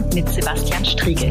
[0.00, 1.30] und mit Sebastian Striegel.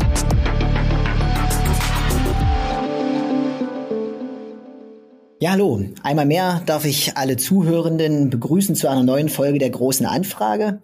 [5.39, 5.81] Ja, hallo.
[6.03, 10.81] Einmal mehr darf ich alle Zuhörenden begrüßen zu einer neuen Folge der großen Anfrage.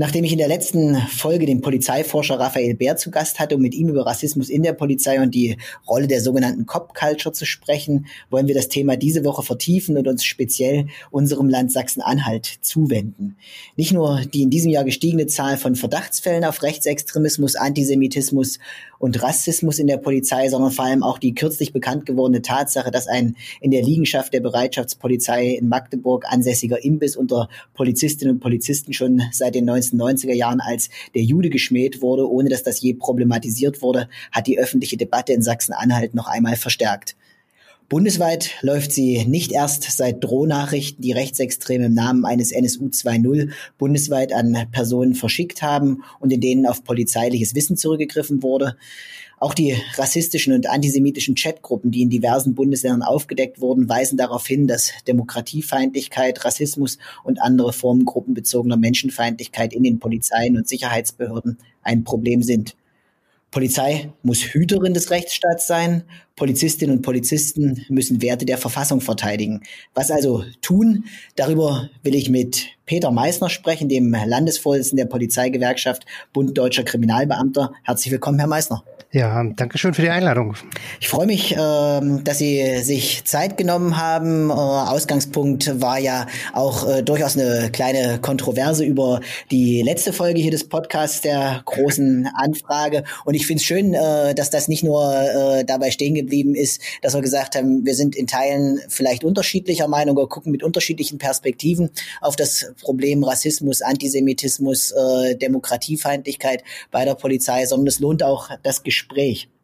[0.00, 3.74] Nachdem ich in der letzten Folge den Polizeiforscher Raphael Bär zu Gast hatte, um mit
[3.74, 5.56] ihm über Rassismus in der Polizei und die
[5.88, 10.06] Rolle der sogenannten Cop Culture zu sprechen, wollen wir das Thema diese Woche vertiefen und
[10.06, 13.38] uns speziell unserem Land Sachsen-Anhalt zuwenden.
[13.74, 18.60] Nicht nur die in diesem Jahr gestiegene Zahl von Verdachtsfällen auf Rechtsextremismus, Antisemitismus
[19.00, 23.08] und Rassismus in der Polizei, sondern vor allem auch die kürzlich bekannt gewordene Tatsache, dass
[23.08, 29.22] ein in der Liegenschaft der Bereitschaftspolizei in Magdeburg ansässiger Imbiss unter Polizistinnen und Polizisten schon
[29.32, 34.08] seit den 1990er Jahren als der Jude geschmäht wurde, ohne dass das je problematisiert wurde,
[34.32, 37.16] hat die öffentliche Debatte in Sachsen-Anhalt noch einmal verstärkt.
[37.88, 44.34] Bundesweit läuft sie nicht erst seit Drohnachrichten, die Rechtsextreme im Namen eines NSU 2.0 bundesweit
[44.34, 48.76] an Personen verschickt haben und in denen auf polizeiliches Wissen zurückgegriffen wurde.
[49.40, 54.66] Auch die rassistischen und antisemitischen Chatgruppen, die in diversen Bundesländern aufgedeckt wurden, weisen darauf hin,
[54.66, 62.42] dass Demokratiefeindlichkeit, Rassismus und andere Formen gruppenbezogener Menschenfeindlichkeit in den Polizeien und Sicherheitsbehörden ein Problem
[62.42, 62.74] sind.
[63.50, 66.04] Polizei muss Hüterin des Rechtsstaats sein.
[66.36, 69.62] Polizistinnen und Polizisten müssen Werte der Verfassung verteidigen.
[69.94, 71.04] Was also tun?
[71.34, 77.72] Darüber will ich mit Peter Meissner sprechen, dem Landesvorsitzenden der Polizeigewerkschaft Bund Deutscher Kriminalbeamter.
[77.84, 78.82] Herzlich willkommen, Herr Meissner.
[79.10, 80.54] Ja, danke schön für die Einladung.
[81.00, 84.50] Ich freue mich, ähm, dass Sie sich Zeit genommen haben.
[84.50, 90.50] Äh, Ausgangspunkt war ja auch äh, durchaus eine kleine Kontroverse über die letzte Folge hier
[90.50, 93.04] des Podcasts der großen Anfrage.
[93.24, 94.98] Und ich finde es schön, äh, dass das nicht nur
[95.66, 100.18] dabei stehen geblieben ist, dass wir gesagt haben, wir sind in Teilen vielleicht unterschiedlicher Meinung
[100.18, 104.94] oder gucken mit unterschiedlichen Perspektiven auf das Problem Rassismus, Antisemitismus,
[105.40, 109.44] Demokratiefeindlichkeit bei der Polizei, sondern es lohnt auch das Gespräch.
[109.44, 109.57] Äh,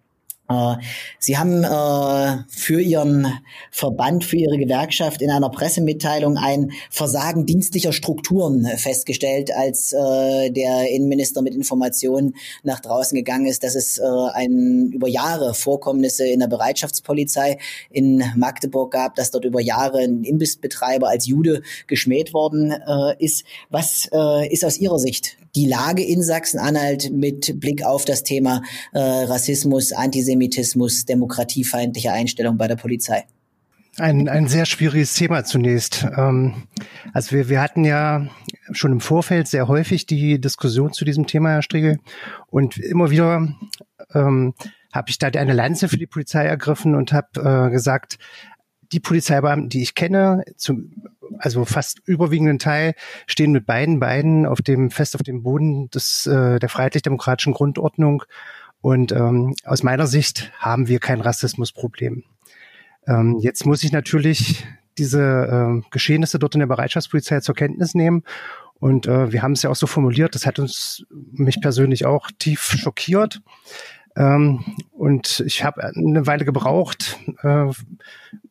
[1.19, 3.33] Sie haben äh, für Ihren
[3.71, 10.91] Verband, für Ihre Gewerkschaft in einer Pressemitteilung ein Versagen dienstlicher Strukturen festgestellt, als äh, der
[10.91, 16.49] Innenminister mit Informationen nach draußen gegangen ist, dass es ein über Jahre Vorkommnisse in der
[16.49, 17.59] Bereitschaftspolizei
[17.91, 22.75] in Magdeburg gab, dass dort über Jahre ein Imbissbetreiber als Jude geschmäht worden
[23.19, 23.45] ist.
[23.71, 24.11] Was
[24.51, 28.63] ist aus Ihrer Sicht die Lage in Sachsen-Anhalt mit Blick auf das Thema
[28.93, 30.34] Rassismus, Antisemitismus?
[30.35, 33.25] Antisemitismus, demokratiefeindliche Einstellung bei der Polizei?
[33.97, 36.05] Ein, ein sehr schwieriges Thema zunächst.
[36.17, 36.65] Ähm,
[37.13, 38.27] also wir, wir hatten ja
[38.73, 42.01] schon im Vorfeld sehr häufig die Diskussion zu diesem Thema, Herr Striegel.
[42.51, 43.55] Und immer wieder
[44.13, 44.55] ähm,
[44.93, 48.19] habe ich da eine Lanze für die Polizei ergriffen und habe äh, gesagt,
[48.91, 50.91] die Polizeibeamten, die ich kenne, zum,
[51.39, 52.95] also fast überwiegenden Teil,
[53.27, 58.25] stehen mit beiden Beinen auf dem fest auf dem Boden des äh, der freiheitlich-demokratischen Grundordnung
[58.85, 62.23] und ähm, aus meiner Sicht haben wir kein Rassismusproblem.
[63.07, 64.63] Ähm, jetzt muss ich natürlich
[64.99, 68.25] diese äh, Geschehnisse dort in der Bereitschaftspolizei zur Kenntnis nehmen.
[68.75, 72.31] Und äh, wir haben es ja auch so formuliert, das hat uns mich persönlich auch
[72.39, 73.41] tief schockiert.
[74.17, 74.63] Ähm,
[74.93, 77.71] und ich habe eine Weile gebraucht, äh,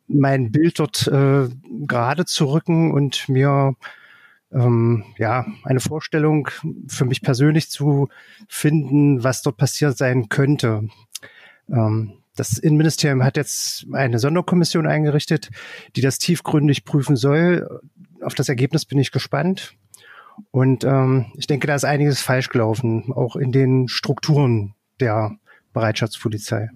[0.08, 1.48] mein Bild dort äh,
[1.86, 3.76] gerade zu rücken und mir
[4.54, 6.48] ähm, ja, eine Vorstellung
[6.88, 8.08] für mich persönlich zu
[8.48, 10.88] finden, was dort passiert sein könnte.
[11.68, 15.50] Ähm, das Innenministerium hat jetzt eine Sonderkommission eingerichtet,
[15.94, 17.80] die das tiefgründig prüfen soll.
[18.22, 19.74] Auf das Ergebnis bin ich gespannt.
[20.50, 25.36] Und ähm, ich denke, da ist einiges falsch gelaufen, auch in den Strukturen der
[25.72, 26.70] Bereitschaftspolizei.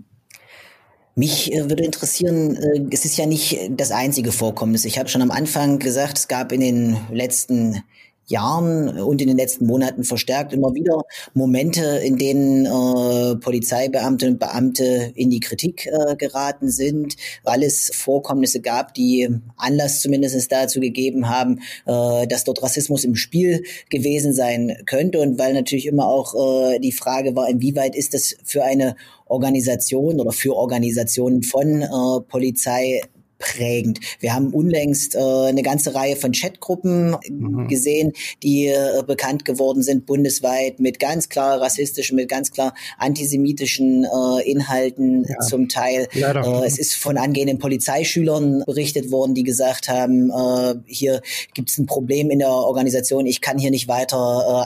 [1.18, 4.84] Mich äh, würde interessieren, äh, es ist ja nicht das einzige Vorkommnis.
[4.84, 7.82] Ich habe schon am Anfang gesagt, es gab in den letzten
[8.30, 11.02] Jahren und in den letzten Monaten verstärkt immer wieder
[11.34, 17.90] Momente, in denen äh, Polizeibeamte und Beamte in die Kritik äh, geraten sind, weil es
[17.94, 24.32] Vorkommnisse gab, die Anlass zumindest dazu gegeben haben, äh, dass dort Rassismus im Spiel gewesen
[24.32, 28.62] sein könnte und weil natürlich immer auch äh, die Frage war, inwieweit ist das für
[28.62, 28.94] eine
[29.26, 33.02] Organisation oder für Organisationen von äh, Polizei
[33.38, 34.00] prägend.
[34.20, 37.69] Wir haben unlängst äh, eine ganze Reihe von Chatgruppen mhm.
[37.69, 38.12] gesehen,
[38.43, 44.50] die äh, bekannt geworden sind bundesweit mit ganz klar rassistischen, mit ganz klar antisemitischen äh,
[44.50, 45.38] Inhalten ja.
[45.40, 46.08] zum Teil.
[46.12, 51.23] Äh, es ist von angehenden Polizeischülern berichtet worden, die gesagt haben, äh, hier
[51.55, 54.17] gibt es ein Problem in der Organisation, ich kann hier nicht weiter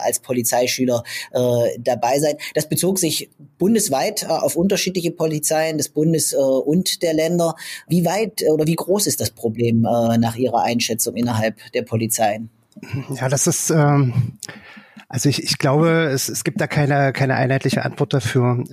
[0.01, 2.35] äh, als Polizeischüler äh, dabei sein.
[2.55, 3.29] Das bezog sich
[3.59, 7.55] bundesweit äh, auf unterschiedliche Polizeien des Bundes äh, und der Länder.
[7.87, 11.83] Wie weit oder oder wie groß ist das Problem äh, nach Ihrer Einschätzung innerhalb der
[11.83, 12.49] Polizeien?
[13.15, 14.37] Ja, das ist ähm,
[15.13, 18.63] Also ich, ich glaube, es, es gibt da keine, keine einheitliche Antwort dafür.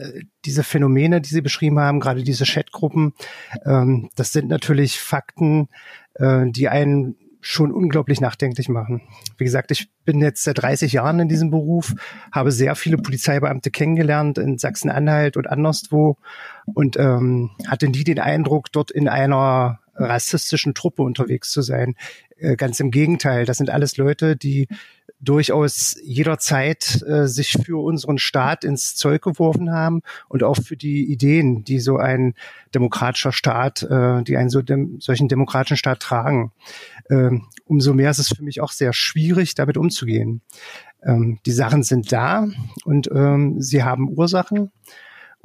[0.46, 3.12] Diese Phänomene, die Sie beschrieben haben, gerade diese Chatgruppen,
[3.66, 5.68] ähm, das sind natürlich Fakten,
[6.14, 9.02] äh, die einen schon unglaublich nachdenklich machen.
[9.36, 11.94] Wie gesagt, ich bin jetzt seit 30 Jahren in diesem Beruf,
[12.32, 16.16] habe sehr viele Polizeibeamte kennengelernt in Sachsen-Anhalt und anderswo
[16.64, 21.96] und ähm, hatte nie den Eindruck, dort in einer rassistischen Truppe unterwegs zu sein.
[22.38, 24.68] Äh, ganz im Gegenteil, das sind alles Leute, die
[25.20, 31.04] durchaus jederzeit äh, sich für unseren Staat ins Zeug geworfen haben und auch für die
[31.04, 32.34] Ideen, die so ein
[32.74, 36.52] demokratischer Staat, äh, die einen so dem, solchen demokratischen Staat tragen.
[37.10, 40.40] Ähm, umso mehr ist es für mich auch sehr schwierig, damit umzugehen.
[41.04, 42.48] Ähm, die Sachen sind da
[42.84, 44.70] und ähm, sie haben Ursachen.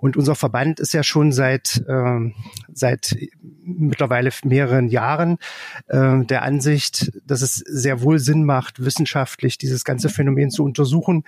[0.05, 2.31] Und unser Verband ist ja schon seit, äh,
[2.71, 3.17] seit
[3.63, 5.39] mittlerweile mehreren Jahren
[5.87, 11.23] äh, der Ansicht, dass es sehr wohl Sinn macht, wissenschaftlich dieses ganze Phänomen zu untersuchen,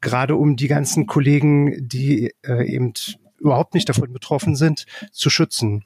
[0.00, 2.94] gerade um die ganzen Kollegen, die äh, eben
[3.38, 5.84] überhaupt nicht davon betroffen sind, zu schützen.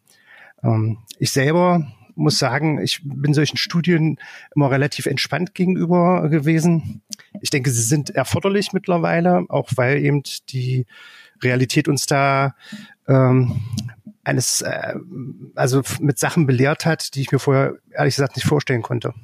[0.63, 4.19] Ähm, ich selber muss sagen, ich bin solchen Studien
[4.57, 7.03] immer relativ entspannt gegenüber gewesen.
[7.41, 10.87] Ich denke, sie sind erforderlich mittlerweile, auch weil eben die
[11.43, 12.55] Realität uns da
[13.09, 13.61] ähm,
[14.25, 14.95] eines, äh,
[15.55, 19.15] also mit Sachen belehrt hat, die ich mir vorher ehrlich gesagt nicht vorstellen konnte.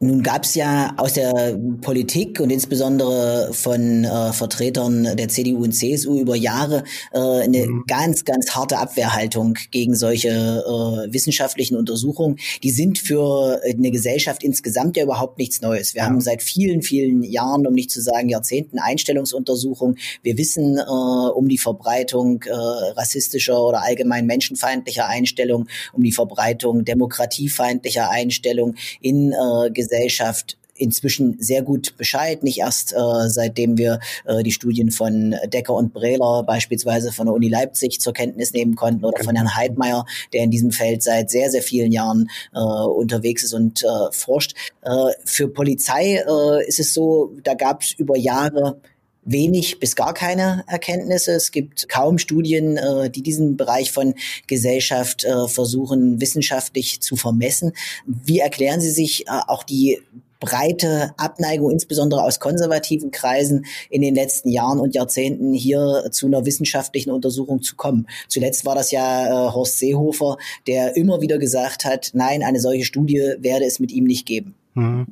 [0.00, 5.72] Nun gab es ja aus der Politik und insbesondere von äh, Vertretern der CDU und
[5.72, 7.82] CSU über Jahre äh, eine mhm.
[7.88, 12.38] ganz, ganz harte Abwehrhaltung gegen solche äh, wissenschaftlichen Untersuchungen.
[12.62, 15.96] Die sind für eine Gesellschaft insgesamt ja überhaupt nichts Neues.
[15.96, 16.06] Wir ja.
[16.06, 19.98] haben seit vielen, vielen Jahren, um nicht zu sagen Jahrzehnten, Einstellungsuntersuchungen.
[20.22, 26.84] Wir wissen äh, um die Verbreitung äh, rassistischer oder allgemein menschenfeindlicher Einstellungen, um die Verbreitung
[26.84, 34.42] demokratiefeindlicher Einstellungen in äh, Gesellschaft inzwischen sehr gut Bescheid, nicht erst äh, seitdem wir äh,
[34.42, 39.04] die Studien von Decker und Brehler beispielsweise von der Uni Leipzig zur Kenntnis nehmen konnten
[39.04, 43.42] oder von Herrn Heidmeier, der in diesem Feld seit sehr, sehr vielen Jahren äh, unterwegs
[43.42, 44.54] ist und äh, forscht.
[44.82, 48.80] Äh, für Polizei äh, ist es so, da gab es über Jahre
[49.30, 51.32] wenig bis gar keine Erkenntnisse.
[51.32, 54.14] Es gibt kaum Studien, äh, die diesen Bereich von
[54.46, 57.72] Gesellschaft äh, versuchen wissenschaftlich zu vermessen.
[58.06, 59.98] Wie erklären Sie sich äh, auch die
[60.40, 66.46] breite Abneigung, insbesondere aus konservativen Kreisen in den letzten Jahren und Jahrzehnten hier zu einer
[66.46, 68.06] wissenschaftlichen Untersuchung zu kommen.
[68.28, 70.36] Zuletzt war das ja äh, Horst Seehofer,
[70.66, 74.54] der immer wieder gesagt hat, nein, eine solche Studie werde es mit ihm nicht geben.
[74.78, 75.06] Mhm.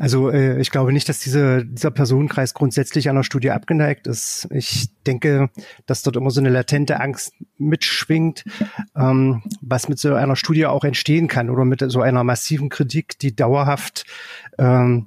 [0.00, 4.48] Also äh, ich glaube nicht, dass diese, dieser Personenkreis grundsätzlich einer Studie abgeneigt ist.
[4.50, 5.50] Ich denke,
[5.86, 8.44] dass dort immer so eine latente Angst mitschwingt,
[8.96, 13.18] ähm, was mit so einer Studie auch entstehen kann oder mit so einer massiven Kritik,
[13.20, 14.04] die dauerhaft
[14.58, 15.06] ähm,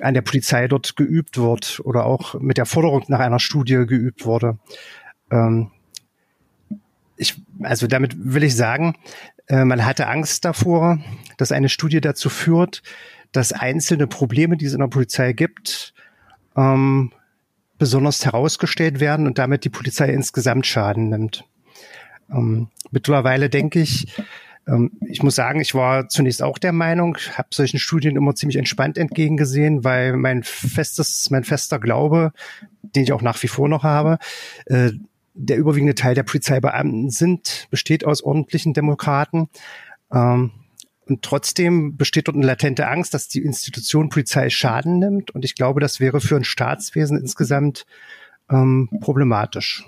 [0.00, 4.24] an der Polizei dort geübt wird oder auch mit der Forderung nach einer Studie geübt
[4.24, 4.58] wurde.
[5.30, 5.70] Ähm,
[7.16, 8.96] ich, also damit will ich sagen,
[9.48, 10.98] äh, man hatte Angst davor,
[11.36, 12.82] dass eine Studie dazu führt,
[13.32, 15.94] dass einzelne Probleme, die es in der Polizei gibt,
[16.56, 17.12] ähm,
[17.78, 21.44] besonders herausgestellt werden und damit die Polizei insgesamt Schaden nimmt.
[22.30, 24.06] Ähm, mittlerweile denke ich,
[24.66, 28.56] ähm, ich muss sagen, ich war zunächst auch der Meinung, habe solchen Studien immer ziemlich
[28.56, 32.32] entspannt entgegengesehen, weil mein festes, mein fester Glaube,
[32.82, 34.18] den ich auch nach wie vor noch habe,
[34.66, 34.92] äh,
[35.36, 39.48] der überwiegende Teil der Polizeibeamten sind, besteht aus ordentlichen Demokraten.
[40.12, 40.50] Ähm,
[41.08, 45.30] und trotzdem besteht dort eine latente Angst, dass die Institution Polizei Schaden nimmt.
[45.30, 47.86] Und ich glaube, das wäre für ein Staatswesen insgesamt
[48.50, 49.84] ähm, problematisch.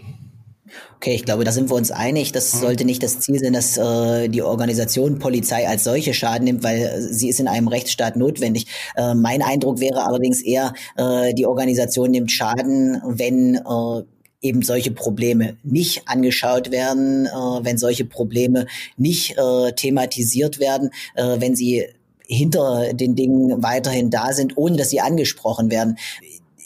[0.97, 2.33] Okay, ich glaube, da sind wir uns einig.
[2.33, 2.59] Das mhm.
[2.59, 7.01] sollte nicht das Ziel sein, dass äh, die Organisation Polizei als solche Schaden nimmt, weil
[7.01, 8.67] sie ist in einem Rechtsstaat notwendig.
[8.97, 14.03] Äh, mein Eindruck wäre allerdings eher, äh, die Organisation nimmt Schaden, wenn äh,
[14.41, 18.67] eben solche Probleme nicht angeschaut werden, äh, wenn solche Probleme
[18.97, 21.87] nicht äh, thematisiert werden, äh, wenn sie
[22.27, 25.97] hinter den Dingen weiterhin da sind, ohne dass sie angesprochen werden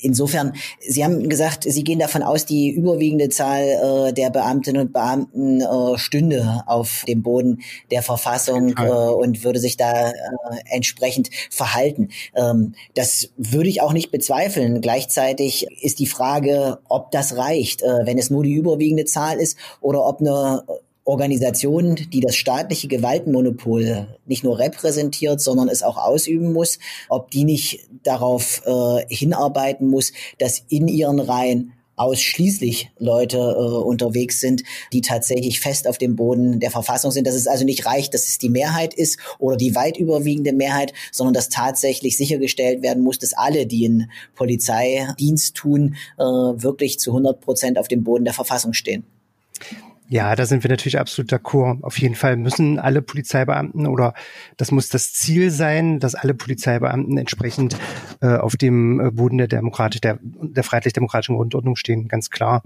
[0.02, 3.62] insofern, Sie haben gesagt, Sie gehen davon aus, die überwiegende Zahl
[4.08, 9.58] äh, der Beamtinnen und Beamten äh, stünde auf dem Boden der Verfassung äh, und würde
[9.58, 10.12] sich da äh,
[10.70, 12.08] entsprechend verhalten.
[12.34, 14.80] Ähm, das würde ich auch nicht bezweifeln.
[14.80, 19.56] Gleichzeitig ist die Frage, ob das reicht, äh, wenn es nur die überwiegende Zahl ist
[19.80, 20.62] oder ob eine
[21.04, 26.78] Organisation, die das staatliche Gewaltmonopol nicht nur repräsentiert, sondern es auch ausüben muss,
[27.08, 34.40] ob die nicht darauf äh, hinarbeiten muss, dass in ihren Reihen ausschließlich Leute äh, unterwegs
[34.40, 37.26] sind, die tatsächlich fest auf dem Boden der Verfassung sind.
[37.26, 40.92] Dass es also nicht reicht, dass es die Mehrheit ist oder die weit überwiegende Mehrheit,
[41.10, 47.10] sondern dass tatsächlich sichergestellt werden muss, dass alle, die in Polizeidienst tun, äh, wirklich zu
[47.10, 49.04] 100 Prozent auf dem Boden der Verfassung stehen.
[50.12, 51.82] Ja, da sind wir natürlich absolut d'accord.
[51.82, 54.12] Auf jeden Fall müssen alle Polizeibeamten oder
[54.58, 57.78] das muss das Ziel sein, dass alle Polizeibeamten entsprechend
[58.20, 62.62] äh, auf dem äh, Boden der Demokratie, der, der freiheitlich-demokratischen Grundordnung stehen, ganz klar.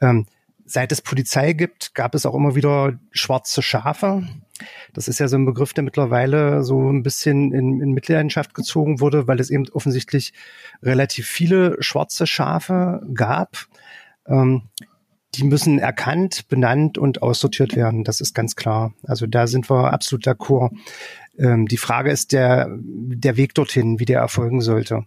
[0.00, 0.24] Ähm,
[0.64, 4.26] seit es Polizei gibt, gab es auch immer wieder schwarze Schafe.
[4.94, 9.00] Das ist ja so ein Begriff, der mittlerweile so ein bisschen in, in Mitleidenschaft gezogen
[9.00, 10.32] wurde, weil es eben offensichtlich
[10.82, 13.66] relativ viele schwarze Schafe gab.
[14.26, 14.62] Ähm,
[15.34, 18.04] die müssen erkannt, benannt und aussortiert werden.
[18.04, 18.92] Das ist ganz klar.
[19.04, 20.70] Also da sind wir absolut d'accord.
[21.38, 25.04] Ähm, die Frage ist der, der Weg dorthin, wie der erfolgen sollte.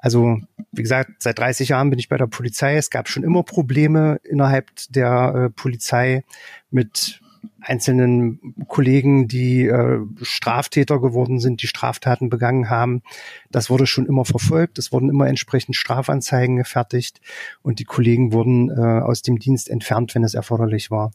[0.00, 0.38] Also,
[0.70, 2.76] wie gesagt, seit 30 Jahren bin ich bei der Polizei.
[2.76, 6.24] Es gab schon immer Probleme innerhalb der äh, Polizei
[6.70, 7.20] mit
[7.60, 13.02] einzelnen Kollegen, die äh, Straftäter geworden sind, die Straftaten begangen haben.
[13.50, 14.78] Das wurde schon immer verfolgt.
[14.78, 17.20] Es wurden immer entsprechend Strafanzeigen gefertigt
[17.62, 21.12] und die Kollegen wurden äh, aus dem Dienst entfernt, wenn es erforderlich war.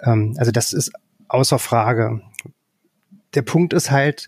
[0.00, 0.92] Ähm, also das ist
[1.28, 2.20] außer Frage.
[3.34, 4.26] Der Punkt ist halt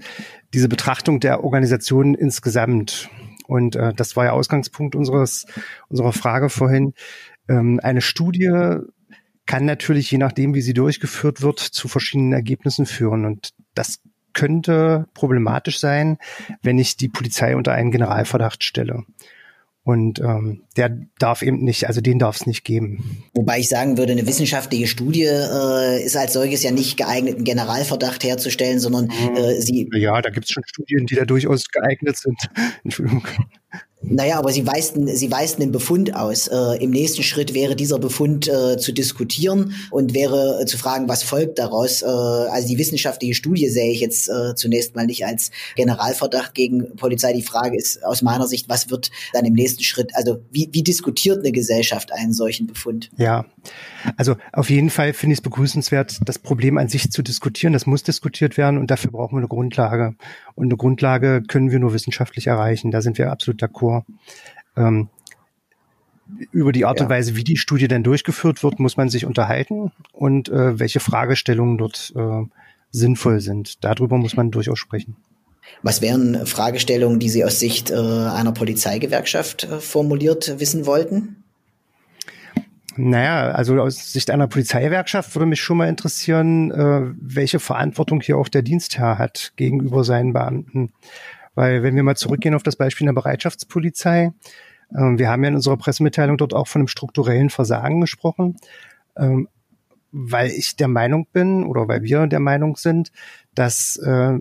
[0.54, 3.08] diese Betrachtung der Organisation insgesamt.
[3.46, 5.46] Und äh, das war ja Ausgangspunkt unseres,
[5.88, 6.94] unserer Frage vorhin.
[7.48, 8.78] Ähm, eine Studie
[9.50, 13.24] kann natürlich, je nachdem, wie sie durchgeführt wird, zu verschiedenen Ergebnissen führen.
[13.24, 13.98] Und das
[14.32, 16.18] könnte problematisch sein,
[16.62, 19.02] wenn ich die Polizei unter einen Generalverdacht stelle.
[19.82, 23.24] Und ähm, der darf eben nicht, also den darf es nicht geben.
[23.34, 27.44] Wobei ich sagen würde, eine wissenschaftliche Studie äh, ist als solches ja nicht geeignet, einen
[27.44, 29.34] Generalverdacht herzustellen, sondern mhm.
[29.34, 29.90] äh, sie.
[29.94, 32.38] Ja, da gibt es schon Studien, die da durchaus geeignet sind.
[32.84, 33.26] Entschuldigung.
[34.02, 36.48] Naja, aber sie weisten, sie weisten den Befund aus.
[36.48, 41.06] Äh, Im nächsten Schritt wäre dieser Befund äh, zu diskutieren und wäre äh, zu fragen,
[41.06, 42.00] was folgt daraus.
[42.00, 46.96] Äh, also die wissenschaftliche Studie sehe ich jetzt äh, zunächst mal nicht als Generalverdacht gegen
[46.96, 47.34] Polizei.
[47.34, 50.82] Die Frage ist aus meiner Sicht, was wird dann im nächsten Schritt, also wie, wie
[50.82, 53.10] diskutiert eine Gesellschaft einen solchen Befund?
[53.18, 53.44] Ja,
[54.16, 57.74] also auf jeden Fall finde ich es begrüßenswert, das Problem an sich zu diskutieren.
[57.74, 60.14] Das muss diskutiert werden und dafür brauchen wir eine Grundlage.
[60.54, 62.90] Und eine Grundlage können wir nur wissenschaftlich erreichen.
[62.90, 63.89] Da sind wir absolut d'accord.
[64.76, 65.08] Ähm,
[66.52, 67.04] über die Art ja.
[67.04, 71.00] und Weise, wie die Studie denn durchgeführt wird, muss man sich unterhalten und äh, welche
[71.00, 72.44] Fragestellungen dort äh,
[72.90, 73.84] sinnvoll sind.
[73.84, 75.16] Darüber muss man durchaus sprechen.
[75.82, 81.36] Was wären Fragestellungen, die Sie aus Sicht äh, einer Polizeigewerkschaft äh, formuliert wissen wollten?
[82.96, 88.36] Naja, also aus Sicht einer Polizeiwerkschaft würde mich schon mal interessieren, äh, welche Verantwortung hier
[88.36, 90.92] auch der Dienstherr hat gegenüber seinen Beamten.
[91.54, 94.32] Weil wenn wir mal zurückgehen auf das Beispiel der Bereitschaftspolizei,
[94.90, 98.56] äh, wir haben ja in unserer Pressemitteilung dort auch von einem strukturellen Versagen gesprochen,
[99.16, 99.48] ähm,
[100.12, 103.12] weil ich der Meinung bin oder weil wir der Meinung sind,
[103.54, 104.38] dass äh,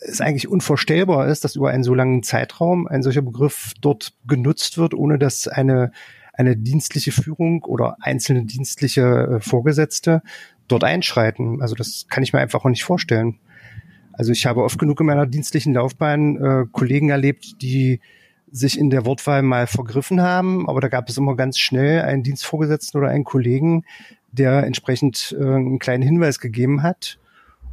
[0.00, 4.78] es eigentlich unvorstellbar ist, dass über einen so langen Zeitraum ein solcher Begriff dort genutzt
[4.78, 5.92] wird, ohne dass eine
[6.34, 10.22] eine dienstliche Führung oder einzelne dienstliche äh, Vorgesetzte
[10.68, 11.60] dort einschreiten.
[11.60, 13.38] Also das kann ich mir einfach auch nicht vorstellen.
[14.12, 18.00] Also ich habe oft genug in meiner dienstlichen Laufbahn äh, Kollegen erlebt, die
[18.50, 22.22] sich in der Wortwahl mal vergriffen haben, aber da gab es immer ganz schnell einen
[22.22, 23.84] Dienstvorgesetzten oder einen Kollegen,
[24.30, 27.18] der entsprechend äh, einen kleinen Hinweis gegeben hat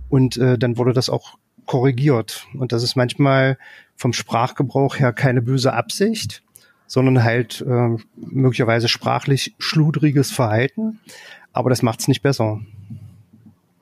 [0.10, 2.48] und äh, dann wurde das auch korrigiert.
[2.58, 3.58] Und das ist manchmal
[3.96, 6.42] vom Sprachgebrauch her keine böse Absicht,
[6.88, 11.00] sondern halt äh, möglicherweise sprachlich schludriges Verhalten.
[11.54, 12.62] Aber das macht es nicht besser.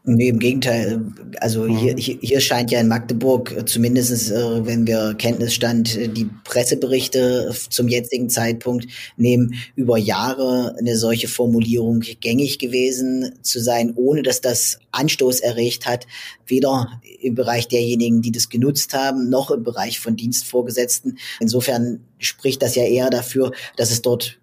[0.10, 1.02] Nee, im Gegenteil.
[1.42, 1.76] Also mhm.
[1.76, 7.54] hier, hier scheint ja in Magdeburg äh, zumindest, äh, wenn wir Kenntnisstand äh, die Presseberichte
[7.70, 8.88] zum jetzigen Zeitpunkt
[9.18, 15.86] nehmen, über Jahre eine solche Formulierung gängig gewesen zu sein, ohne dass das Anstoß erregt
[15.86, 16.08] hat,
[16.46, 21.18] weder im Bereich derjenigen, die das genutzt haben, noch im Bereich von Dienstvorgesetzten.
[21.42, 24.40] Insofern spricht das ja eher dafür, dass es dort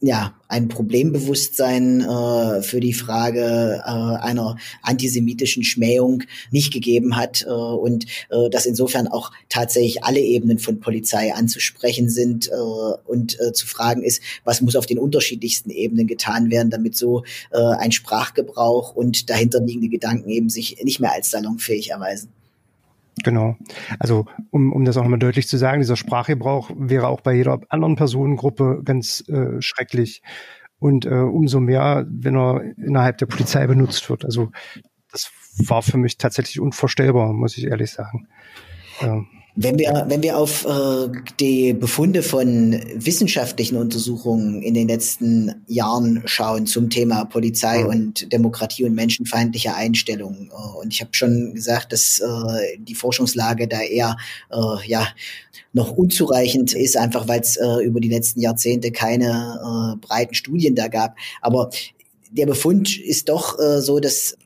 [0.00, 7.50] ja, ein Problembewusstsein äh, für die Frage äh, einer antisemitischen Schmähung nicht gegeben hat äh,
[7.50, 13.52] und äh, dass insofern auch tatsächlich alle Ebenen von Polizei anzusprechen sind äh, und äh,
[13.52, 17.90] zu fragen ist, was muss auf den unterschiedlichsten Ebenen getan werden, damit so äh, ein
[17.90, 22.37] Sprachgebrauch und dahinterliegende Gedanken eben sich nicht mehr als salonfähig erweisen.
[23.24, 23.56] Genau.
[23.98, 27.60] Also um, um das auch nochmal deutlich zu sagen, dieser Sprachgebrauch wäre auch bei jeder
[27.68, 30.22] anderen Personengruppe ganz äh, schrecklich.
[30.78, 34.24] Und äh, umso mehr, wenn er innerhalb der Polizei benutzt wird.
[34.24, 34.52] Also
[35.10, 35.30] das
[35.66, 38.28] war für mich tatsächlich unvorstellbar, muss ich ehrlich sagen.
[39.00, 39.26] Ähm.
[39.60, 41.08] Wenn wir, wenn wir auf äh,
[41.40, 48.84] die Befunde von wissenschaftlichen Untersuchungen in den letzten Jahren schauen zum Thema Polizei und Demokratie
[48.84, 54.16] und menschenfeindliche Einstellungen, äh, und ich habe schon gesagt, dass äh, die Forschungslage da eher
[54.52, 55.08] äh, ja
[55.72, 60.76] noch unzureichend ist, einfach weil es äh, über die letzten Jahrzehnte keine äh, breiten Studien
[60.76, 61.16] da gab.
[61.42, 61.70] Aber
[62.30, 64.36] der Befund ist doch äh, so, dass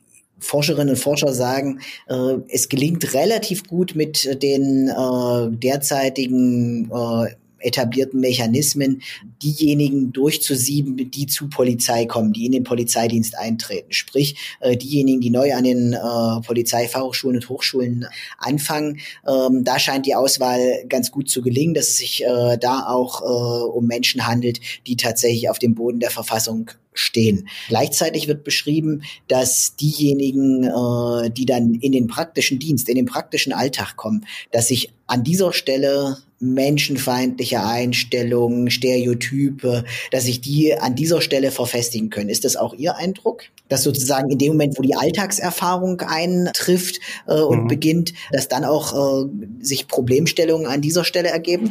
[0.43, 8.19] Forscherinnen und Forscher sagen, äh, es gelingt relativ gut mit den äh, derzeitigen äh, etablierten
[8.19, 9.01] Mechanismen,
[9.41, 13.91] diejenigen durchzusieben, die zu Polizei kommen, die in den Polizeidienst eintreten.
[13.91, 18.99] Sprich, äh, diejenigen, die neu an den äh, Polizeifachhochschulen und Hochschulen anfangen.
[19.27, 23.21] Ähm, da scheint die Auswahl ganz gut zu gelingen, dass es sich äh, da auch
[23.21, 27.47] äh, um Menschen handelt, die tatsächlich auf dem Boden der Verfassung stehen.
[27.69, 33.53] Gleichzeitig wird beschrieben, dass diejenigen, äh, die dann in den praktischen Dienst, in den praktischen
[33.53, 41.21] Alltag kommen, dass sich an dieser Stelle menschenfeindliche Einstellungen, Stereotype, dass sich die an dieser
[41.21, 42.29] Stelle verfestigen können.
[42.29, 43.43] Ist das auch Ihr Eindruck?
[43.69, 47.67] Dass sozusagen in dem Moment, wo die Alltagserfahrung eintrifft äh, und mhm.
[47.67, 49.29] beginnt, dass dann auch äh,
[49.61, 51.69] sich Problemstellungen an dieser Stelle ergeben?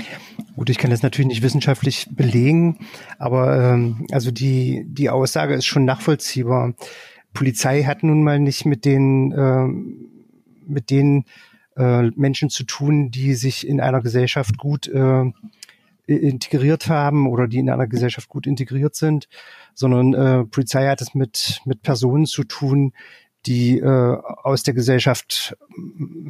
[0.57, 2.79] Gut, ich kann das natürlich nicht wissenschaftlich belegen,
[3.19, 6.75] aber ähm, also die, die Aussage ist schon nachvollziehbar.
[7.35, 11.25] Polizei hat nun mal nicht mit den, äh, mit den
[11.77, 15.25] äh, Menschen zu tun, die sich in einer Gesellschaft gut äh,
[16.07, 19.29] integriert haben oder die in einer Gesellschaft gut integriert sind,
[19.75, 22.93] sondern äh, Polizei hat es mit, mit Personen zu tun,
[23.47, 25.57] die äh, aus der Gesellschaft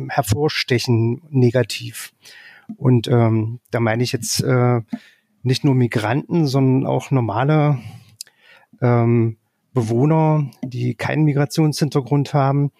[0.08, 2.12] hervorstechen negativ.
[2.76, 4.80] Und ähm, da meine ich jetzt äh,
[5.42, 7.78] nicht nur Migranten, sondern auch normale
[8.80, 9.36] ähm,
[9.74, 12.72] Bewohner, die keinen Migrationshintergrund haben,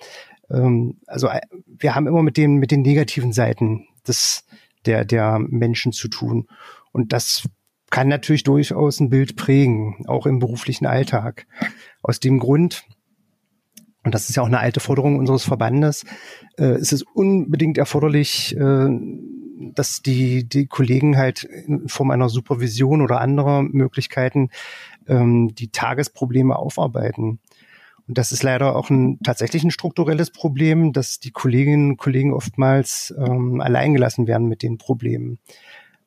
[0.53, 4.45] ähm, also äh, wir haben immer mit den, mit den negativen Seiten des,
[4.87, 6.47] der, der Menschen zu tun.
[6.93, 7.49] Und das
[7.91, 11.47] kann natürlich durchaus ein Bild prägen, auch im beruflichen Alltag.
[12.03, 12.85] Aus dem Grund,
[14.03, 16.05] und das ist ja auch eine alte Forderung unseres Verbandes,
[16.59, 18.89] äh, ist es unbedingt erforderlich, äh,
[19.75, 24.51] dass die, die Kollegen halt in Form einer Supervision oder anderer Möglichkeiten
[25.07, 27.39] ähm, die Tagesprobleme aufarbeiten.
[28.09, 32.33] Und das ist leider auch ein tatsächlich ein strukturelles Problem, dass die Kolleginnen und Kollegen
[32.33, 35.39] oftmals ähm, alleingelassen werden mit den Problemen.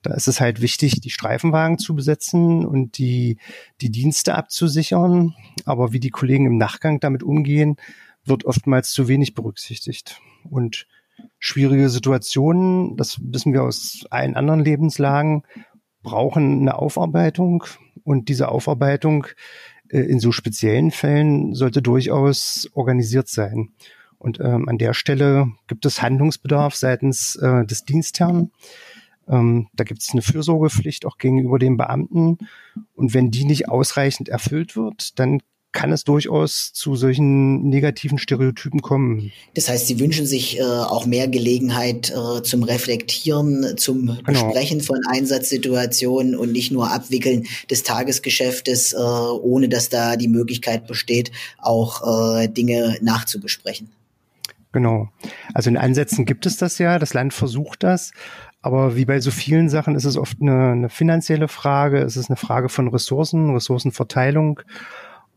[0.01, 3.39] Da ist es halt wichtig, die Streifenwagen zu besetzen und die,
[3.81, 5.33] die Dienste abzusichern.
[5.65, 7.77] Aber wie die Kollegen im Nachgang damit umgehen,
[8.23, 10.21] wird oftmals zu wenig berücksichtigt.
[10.43, 10.85] Und
[11.39, 15.43] schwierige Situationen, das wissen wir aus allen anderen Lebenslagen,
[16.03, 17.63] brauchen eine Aufarbeitung.
[18.03, 19.25] Und diese Aufarbeitung
[19.89, 23.69] in so speziellen Fällen sollte durchaus organisiert sein.
[24.17, 28.51] Und ähm, an der Stelle gibt es Handlungsbedarf seitens äh, des Dienstherrn.
[29.27, 32.39] Ähm, da gibt es eine Fürsorgepflicht auch gegenüber den Beamten.
[32.95, 35.41] Und wenn die nicht ausreichend erfüllt wird, dann
[35.75, 39.31] kann es durchaus zu solchen negativen Stereotypen kommen.
[39.53, 44.23] Das heißt, Sie wünschen sich äh, auch mehr Gelegenheit äh, zum Reflektieren, zum genau.
[44.25, 50.87] Besprechen von Einsatzsituationen und nicht nur Abwickeln des Tagesgeschäftes, äh, ohne dass da die Möglichkeit
[50.87, 53.89] besteht, auch äh, Dinge nachzubesprechen.
[54.71, 55.09] Genau.
[55.53, 58.11] Also in Ansätzen gibt es das ja, das Land versucht das.
[58.61, 62.29] Aber wie bei so vielen Sachen ist es oft eine, eine finanzielle Frage, es ist
[62.29, 64.61] eine Frage von Ressourcen, Ressourcenverteilung.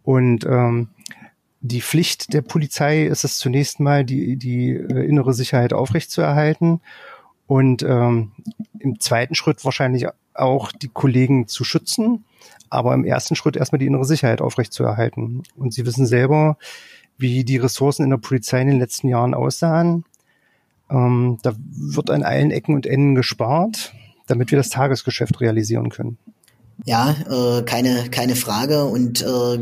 [0.09, 0.89] Und ähm,
[1.61, 6.81] die Pflicht der Polizei ist es zunächst mal, die, die äh, innere Sicherheit aufrechtzuerhalten
[7.47, 8.33] und ähm,
[8.79, 12.25] im zweiten Schritt wahrscheinlich auch die Kollegen zu schützen,
[12.71, 15.43] aber im ersten Schritt erstmal die innere Sicherheit aufrechtzuerhalten.
[15.57, 16.57] Und Sie wissen selber,
[17.19, 20.07] wie die Ressourcen in der Polizei in den letzten Jahren aussahen.
[20.89, 23.93] Ähm, da wird an allen Ecken und Enden gespart,
[24.27, 26.17] damit wir das Tagesgeschäft realisieren können.
[26.89, 28.85] Ja, äh, keine, keine Frage.
[28.85, 29.59] Und äh,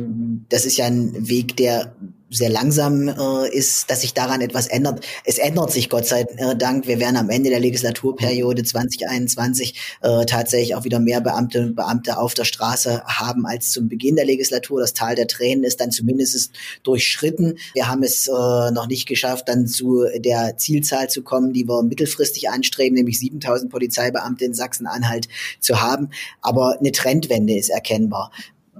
[0.48, 1.96] das ist ja ein Weg, der
[2.36, 5.04] sehr langsam äh, ist, dass sich daran etwas ändert.
[5.24, 6.24] Es ändert sich Gott sei
[6.56, 6.86] Dank.
[6.86, 12.18] Wir werden am Ende der Legislaturperiode 2021 äh, tatsächlich auch wieder mehr Beamte und Beamte
[12.18, 14.80] auf der Straße haben als zum Beginn der Legislatur.
[14.80, 17.58] Das Tal der Tränen ist dann zumindest durchschritten.
[17.74, 21.82] Wir haben es äh, noch nicht geschafft, dann zu der Zielzahl zu kommen, die wir
[21.82, 25.28] mittelfristig anstreben, nämlich 7000 Polizeibeamte in Sachsen-Anhalt
[25.60, 26.10] zu haben.
[26.42, 28.30] Aber eine Trendwende ist erkennbar.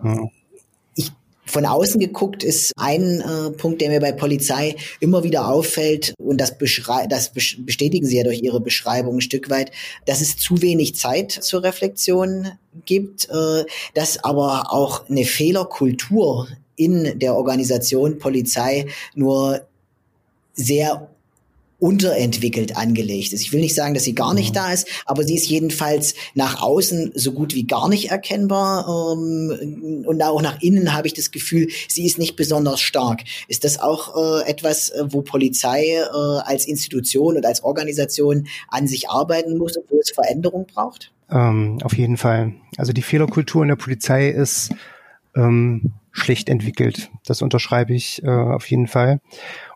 [0.02, 0.30] Mhm.
[1.46, 6.40] Von außen geguckt ist ein äh, Punkt, der mir bei Polizei immer wieder auffällt, und
[6.40, 6.56] das,
[7.08, 9.70] das bestätigen Sie ja durch Ihre Beschreibung ein Stück weit,
[10.06, 12.48] dass es zu wenig Zeit zur Reflexion
[12.84, 19.62] gibt, äh, dass aber auch eine Fehlerkultur in der Organisation Polizei nur
[20.54, 21.08] sehr
[21.78, 23.42] unterentwickelt angelegt ist.
[23.42, 24.54] Ich will nicht sagen, dass sie gar nicht mhm.
[24.54, 30.04] da ist, aber sie ist jedenfalls nach außen so gut wie gar nicht erkennbar ähm,
[30.06, 33.22] und auch nach innen habe ich das Gefühl, sie ist nicht besonders stark.
[33.48, 36.08] Ist das auch äh, etwas, äh, wo Polizei äh,
[36.44, 41.12] als Institution und als Organisation an sich arbeiten muss und wo es Veränderung braucht?
[41.30, 42.54] Ähm, auf jeden Fall.
[42.76, 44.72] Also die Fehlerkultur in der Polizei ist
[45.34, 47.10] ähm, schlecht entwickelt.
[47.26, 49.20] Das unterschreibe ich äh, auf jeden Fall.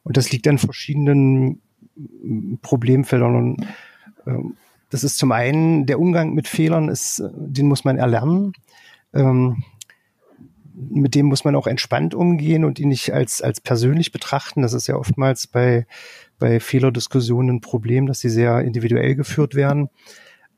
[0.02, 1.60] Und das liegt an verschiedenen
[2.62, 3.36] Problemfeldern.
[3.36, 3.66] Und,
[4.26, 4.56] ähm,
[4.90, 8.52] das ist zum einen der Umgang mit Fehlern, ist, den muss man erlernen.
[9.14, 9.62] Ähm,
[10.74, 14.62] mit dem muss man auch entspannt umgehen und ihn nicht als, als persönlich betrachten.
[14.62, 15.86] Das ist ja oftmals bei,
[16.38, 19.90] bei Fehlerdiskussionen ein Problem, dass sie sehr individuell geführt werden.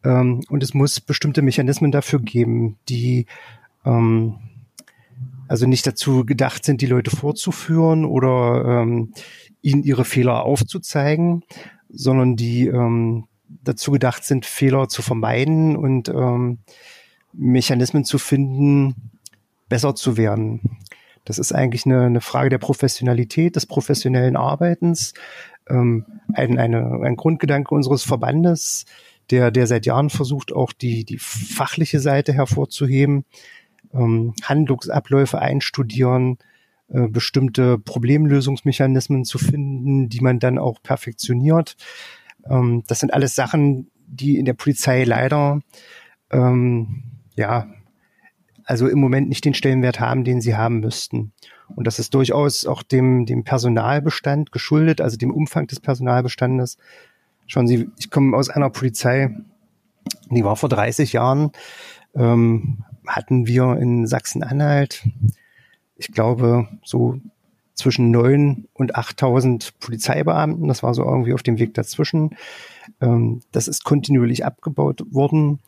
[0.05, 3.27] Ähm, und es muss bestimmte Mechanismen dafür geben, die
[3.85, 4.37] ähm,
[5.53, 9.13] also nicht dazu gedacht sind, die Leute vorzuführen oder ähm,
[9.61, 11.45] ihnen ihre Fehler aufzuzeigen,
[11.91, 13.27] sondern die ähm,
[13.63, 16.61] dazu gedacht sind, Fehler zu vermeiden und ähm,
[17.35, 19.11] Mechanismen zu finden,
[19.69, 20.79] besser zu werden.
[21.27, 25.13] Das ist eigentlich eine, eine Frage der Professionalität, des professionellen Arbeitens,
[25.69, 28.87] ähm, ein, eine, ein Grundgedanke unseres Verbandes,
[29.29, 33.27] der, der seit Jahren versucht, auch die, die fachliche Seite hervorzuheben,
[33.93, 36.39] ähm, Handlungsabläufe einstudieren,
[36.89, 41.77] äh, bestimmte Problemlösungsmechanismen zu finden, die man dann auch perfektioniert.
[42.49, 45.61] Ähm, das sind alles Sachen, die in der Polizei leider
[46.31, 47.05] ähm,
[47.37, 47.67] ja
[48.65, 51.33] also im Moment nicht den Stellenwert haben, den sie haben müssten.
[51.75, 56.79] Und das ist durchaus auch dem, dem Personalbestand geschuldet, also dem Umfang des Personalbestandes.
[57.47, 59.35] Schauen Sie, ich komme aus einer Polizei,
[60.31, 61.51] die war vor 30 Jahren,
[62.15, 65.05] ähm, hatten wir in Sachsen-Anhalt
[66.03, 67.19] ich glaube, so
[67.75, 70.69] zwischen neun und 8000 Polizeibeamten.
[70.69, 72.37] Das war so irgendwie auf dem Weg dazwischen.
[73.01, 75.61] Ähm, das ist kontinuierlich abgebaut worden.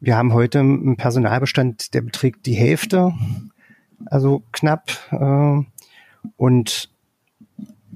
[0.00, 3.12] Wir haben heute einen Personalbestand, der beträgt die Hälfte,
[4.06, 4.90] also knapp.
[5.10, 5.62] Äh,
[6.36, 6.90] und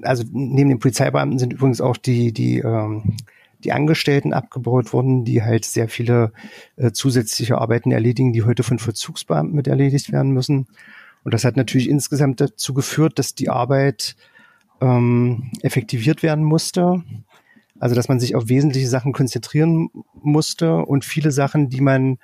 [0.03, 3.17] also neben den Polizeibeamten sind übrigens auch die, die, ähm,
[3.65, 6.33] die Angestellten abgebaut worden, die halt sehr viele
[6.77, 10.67] äh, zusätzliche Arbeiten erledigen, die heute von Vollzugsbeamten mit erledigt werden müssen.
[11.25, 14.17] Und das hat natürlich insgesamt dazu geführt, dass die Arbeit
[14.81, 17.03] ähm, effektiviert werden musste.
[17.79, 22.19] Also dass man sich auf wesentliche Sachen konzentrieren musste und viele Sachen, die man,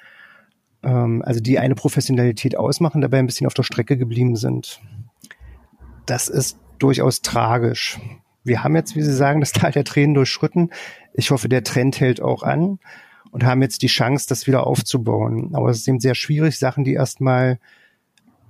[0.85, 4.81] ähm, also die eine Professionalität ausmachen, dabei ein bisschen auf der Strecke geblieben sind.
[6.07, 7.99] Das ist durchaus tragisch.
[8.49, 10.71] Wir haben jetzt, wie Sie sagen, das Tal der Tränen durchschritten.
[11.13, 12.79] Ich hoffe, der Trend hält auch an
[13.31, 15.55] und haben jetzt die Chance, das wieder aufzubauen.
[15.55, 17.59] Aber es ist eben sehr schwierig, Sachen, die erstmal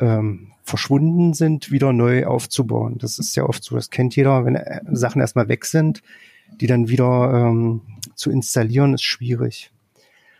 [0.00, 2.98] ähm, verschwunden sind, wieder neu aufzubauen.
[2.98, 6.02] Das ist ja oft so, das kennt jeder, wenn äh, Sachen erstmal weg sind,
[6.60, 7.82] die dann wieder ähm,
[8.14, 9.72] zu installieren, ist schwierig.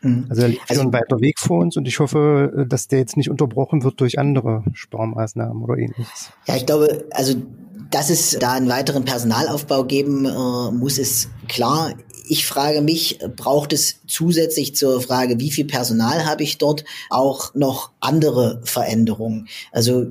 [0.01, 0.27] Mhm.
[0.29, 3.17] Also da liegt also, ein weiter Weg vor uns und ich hoffe, dass der jetzt
[3.17, 6.31] nicht unterbrochen wird durch andere Sparmaßnahmen oder ähnliches.
[6.47, 7.35] Ja, ich glaube, also
[7.91, 11.95] dass es da einen weiteren Personalaufbau geben äh, muss, ist klar.
[12.29, 17.55] Ich frage mich, braucht es zusätzlich zur Frage, wie viel Personal habe ich dort, auch
[17.55, 19.49] noch andere Veränderungen?
[19.73, 20.09] Also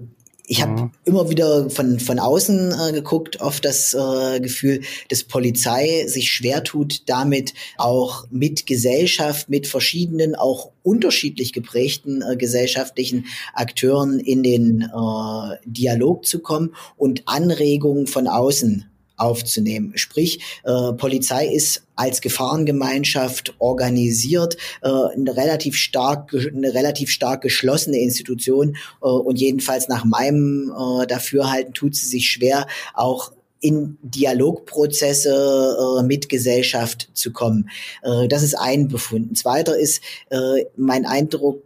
[0.49, 0.91] ich habe mhm.
[1.03, 6.63] immer wieder von, von außen äh, geguckt, oft das äh, Gefühl, dass Polizei sich schwer
[6.63, 14.81] tut, damit auch mit Gesellschaft, mit verschiedenen, auch unterschiedlich geprägten äh, gesellschaftlichen Akteuren in den
[14.83, 18.85] äh, Dialog zu kommen und Anregungen von außen
[19.17, 19.93] aufzunehmen.
[19.95, 27.99] Sprich, äh, Polizei ist als Gefahrengemeinschaft organisiert, äh, eine relativ stark, eine relativ stark geschlossene
[27.99, 35.99] Institution äh, und jedenfalls nach meinem äh, Dafürhalten tut sie sich schwer, auch in Dialogprozesse
[35.99, 37.69] äh, mit Gesellschaft zu kommen.
[38.03, 39.31] Äh, das ist ein Befund.
[39.31, 41.63] Ein zweiter ist äh, mein Eindruck,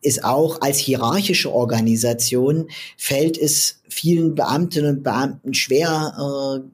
[0.00, 6.68] ist auch als hierarchische Organisation fällt es vielen Beamtinnen und Beamten schwer, äh,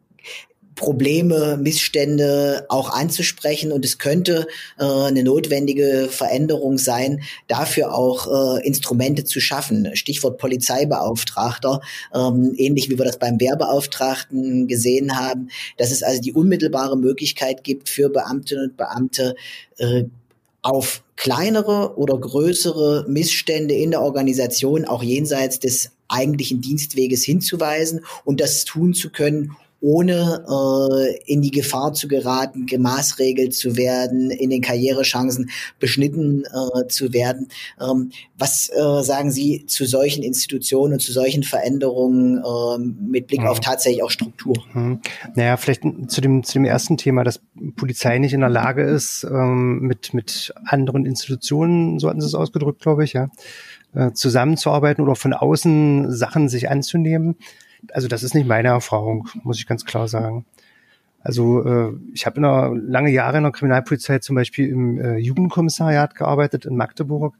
[0.75, 3.73] Probleme, Missstände auch anzusprechen.
[3.73, 4.47] Und es könnte
[4.79, 9.95] äh, eine notwendige Veränderung sein, dafür auch äh, Instrumente zu schaffen.
[9.95, 11.81] Stichwort Polizeibeauftragter,
[12.15, 17.65] ähm, ähnlich wie wir das beim Wehrbeauftragten gesehen haben, dass es also die unmittelbare Möglichkeit
[17.65, 19.35] gibt für Beamtinnen und Beamte,
[19.79, 20.05] äh,
[20.63, 28.41] auf kleinere oder größere Missstände in der Organisation auch jenseits des eigentlichen Dienstweges hinzuweisen und
[28.41, 34.49] das tun zu können, ohne äh, in die Gefahr zu geraten, gemaßregelt zu werden, in
[34.49, 37.49] den Karrierechancen beschnitten äh, zu werden.
[37.79, 43.43] Ähm, was äh, sagen Sie zu solchen Institutionen und zu solchen Veränderungen äh, mit Blick
[43.43, 43.49] mhm.
[43.49, 44.55] auf tatsächlich auch Struktur?
[44.73, 45.01] Mhm.
[45.35, 47.43] Naja, vielleicht zu dem, zu dem ersten Thema, dass
[47.77, 52.35] Polizei nicht in der Lage ist, ähm, mit, mit anderen Institutionen, so hatten Sie es
[52.35, 53.29] ausgedrückt, glaube ich, ja,
[53.95, 57.37] äh, zusammenzuarbeiten oder von außen Sachen sich anzunehmen.
[57.93, 60.45] Also das ist nicht meine Erfahrung, muss ich ganz klar sagen.
[61.21, 66.67] Also äh, ich habe lange Jahre in der Kriminalpolizei zum Beispiel im äh, Jugendkommissariat gearbeitet
[66.67, 67.37] in Magdeburg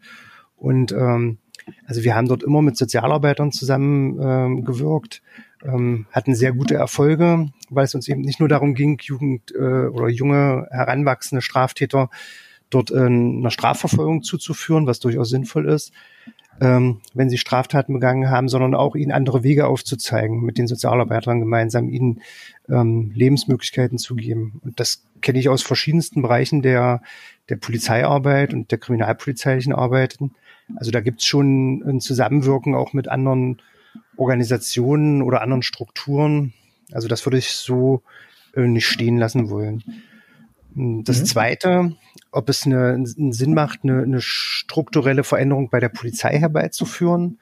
[0.57, 1.39] und ähm,
[1.87, 5.23] also wir haben dort immer mit Sozialarbeitern zusammen ähm, gewirkt,
[5.65, 9.87] ähm, hatten sehr gute Erfolge, weil es uns eben nicht nur darum ging, Jugend äh,
[9.87, 12.11] oder junge heranwachsende Straftäter
[12.71, 15.93] dort äh, einer Strafverfolgung zuzuführen, was durchaus sinnvoll ist,
[16.61, 21.41] ähm, wenn sie Straftaten begangen haben, sondern auch ihnen andere Wege aufzuzeigen, mit den Sozialarbeitern
[21.41, 22.21] gemeinsam ihnen
[22.69, 24.61] ähm, Lebensmöglichkeiten zu geben.
[24.65, 27.03] Und das kenne ich aus verschiedensten Bereichen der,
[27.49, 30.33] der Polizeiarbeit und der kriminalpolizeilichen Arbeiten.
[30.77, 33.61] Also da gibt es schon ein Zusammenwirken auch mit anderen
[34.17, 36.53] Organisationen oder anderen Strukturen.
[36.93, 38.03] Also das würde ich so
[38.55, 39.83] äh, nicht stehen lassen wollen.
[40.75, 41.25] Das mhm.
[41.25, 41.97] Zweite,
[42.33, 47.39] ob es eine, einen Sinn macht, eine, eine, strukturelle Veränderung bei der Polizei herbeizuführen,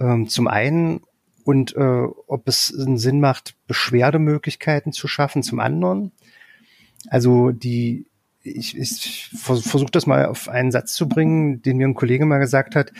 [0.00, 1.00] ähm, zum einen,
[1.44, 6.12] und äh, ob es einen Sinn macht, Beschwerdemöglichkeiten zu schaffen, zum anderen.
[7.08, 8.06] Also die,
[8.42, 12.38] ich, ich versuche das mal auf einen Satz zu bringen, den mir ein Kollege mal
[12.38, 12.92] gesagt hat.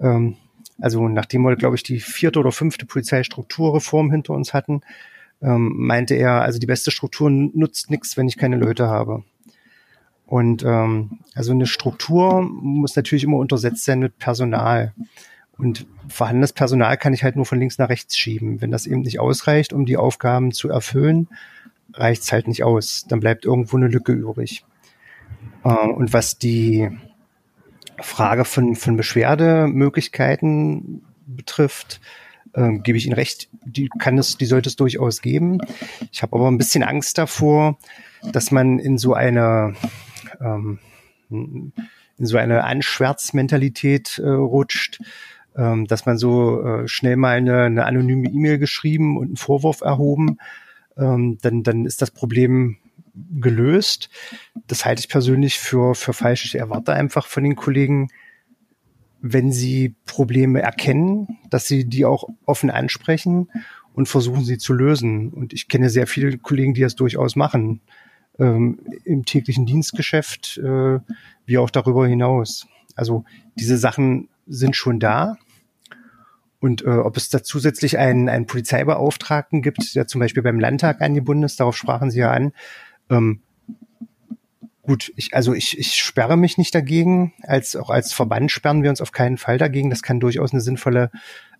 [0.00, 0.36] Ähm,
[0.80, 4.80] also nachdem wir, glaube ich, die vierte oder fünfte Polizeistrukturreform hinter uns hatten,
[5.44, 9.22] ähm, meinte er, also die beste Struktur nutzt nichts, wenn ich keine Leute habe.
[10.26, 14.94] Und ähm, also eine Struktur muss natürlich immer untersetzt sein mit Personal.
[15.58, 18.60] Und vorhandenes Personal kann ich halt nur von links nach rechts schieben.
[18.60, 21.28] Wenn das eben nicht ausreicht, um die Aufgaben zu erfüllen,
[21.92, 23.04] reicht es halt nicht aus.
[23.06, 24.64] Dann bleibt irgendwo eine Lücke übrig.
[25.62, 26.88] Äh, und was die
[28.00, 32.00] Frage von, von Beschwerdemöglichkeiten betrifft,
[32.54, 35.58] ähm, gebe ich Ihnen recht, die kann es, die sollte es durchaus geben.
[36.12, 37.78] Ich habe aber ein bisschen Angst davor,
[38.32, 39.74] dass man in so eine
[40.40, 40.78] ähm,
[41.30, 41.72] in
[42.26, 45.00] so eine Anschwärzmentalität äh, rutscht,
[45.56, 49.80] ähm, dass man so äh, schnell mal eine, eine anonyme E-Mail geschrieben und einen Vorwurf
[49.80, 50.38] erhoben,
[50.96, 52.76] ähm, dann, dann ist das Problem
[53.40, 54.10] gelöst.
[54.66, 56.44] Das halte ich persönlich für, für falsch.
[56.44, 58.08] Ich erwarte einfach von den Kollegen,
[59.26, 63.48] wenn sie Probleme erkennen, dass sie die auch offen ansprechen
[63.94, 65.30] und versuchen sie zu lösen.
[65.30, 67.80] Und ich kenne sehr viele Kollegen, die das durchaus machen,
[68.38, 70.98] ähm, im täglichen Dienstgeschäft, äh,
[71.46, 72.66] wie auch darüber hinaus.
[72.96, 75.38] Also diese Sachen sind schon da.
[76.60, 81.00] Und äh, ob es da zusätzlich einen, einen Polizeibeauftragten gibt, der zum Beispiel beim Landtag
[81.00, 82.52] angebunden ist, darauf sprachen Sie ja an,
[83.08, 83.40] ähm,
[84.86, 87.32] Gut, ich, also ich, ich sperre mich nicht dagegen.
[87.42, 89.90] Als auch als Verband sperren wir uns auf keinen Fall dagegen.
[89.90, 91.10] Das kann durchaus eine sinnvolle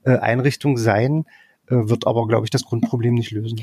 [0.05, 1.25] äh, Einrichtung sein,
[1.69, 3.63] äh, wird aber, glaube ich, das Grundproblem nicht lösen.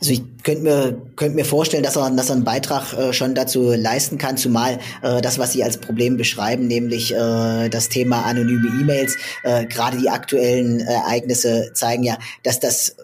[0.00, 3.34] Also ich könnte mir, könnte mir vorstellen, dass er, dass er einen Beitrag äh, schon
[3.34, 8.22] dazu leisten kann, zumal äh, das, was Sie als Problem beschreiben, nämlich äh, das Thema
[8.22, 12.96] anonyme E-Mails, äh, gerade die aktuellen Ereignisse zeigen ja, dass das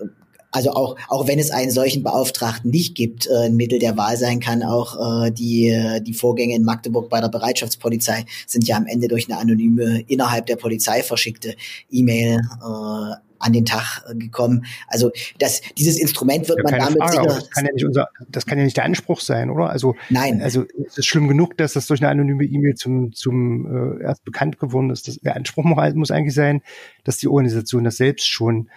[0.53, 4.17] also auch, auch wenn es einen solchen Beauftragten nicht gibt, äh, ein Mittel der Wahl
[4.17, 8.87] sein kann, auch äh, die, die Vorgänge in Magdeburg bei der Bereitschaftspolizei sind ja am
[8.87, 11.57] Ende durch eine anonyme, innerhalb der Polizei verschickte
[11.91, 14.65] E-Mail äh, an den Tag gekommen.
[14.87, 17.25] Also das, dieses Instrument wird ja, man damit Frage, sicher.
[17.27, 19.71] Das kann, ja nicht unser, das kann ja nicht der Anspruch sein, oder?
[19.71, 20.41] Also nein.
[20.41, 24.25] Also es ist schlimm genug, dass das durch eine anonyme E-Mail zum, zum äh, erst
[24.25, 25.09] bekannt geworden ist.
[25.09, 26.63] Das, der Anspruch muss eigentlich sein,
[27.05, 28.71] dass die Organisation das selbst schon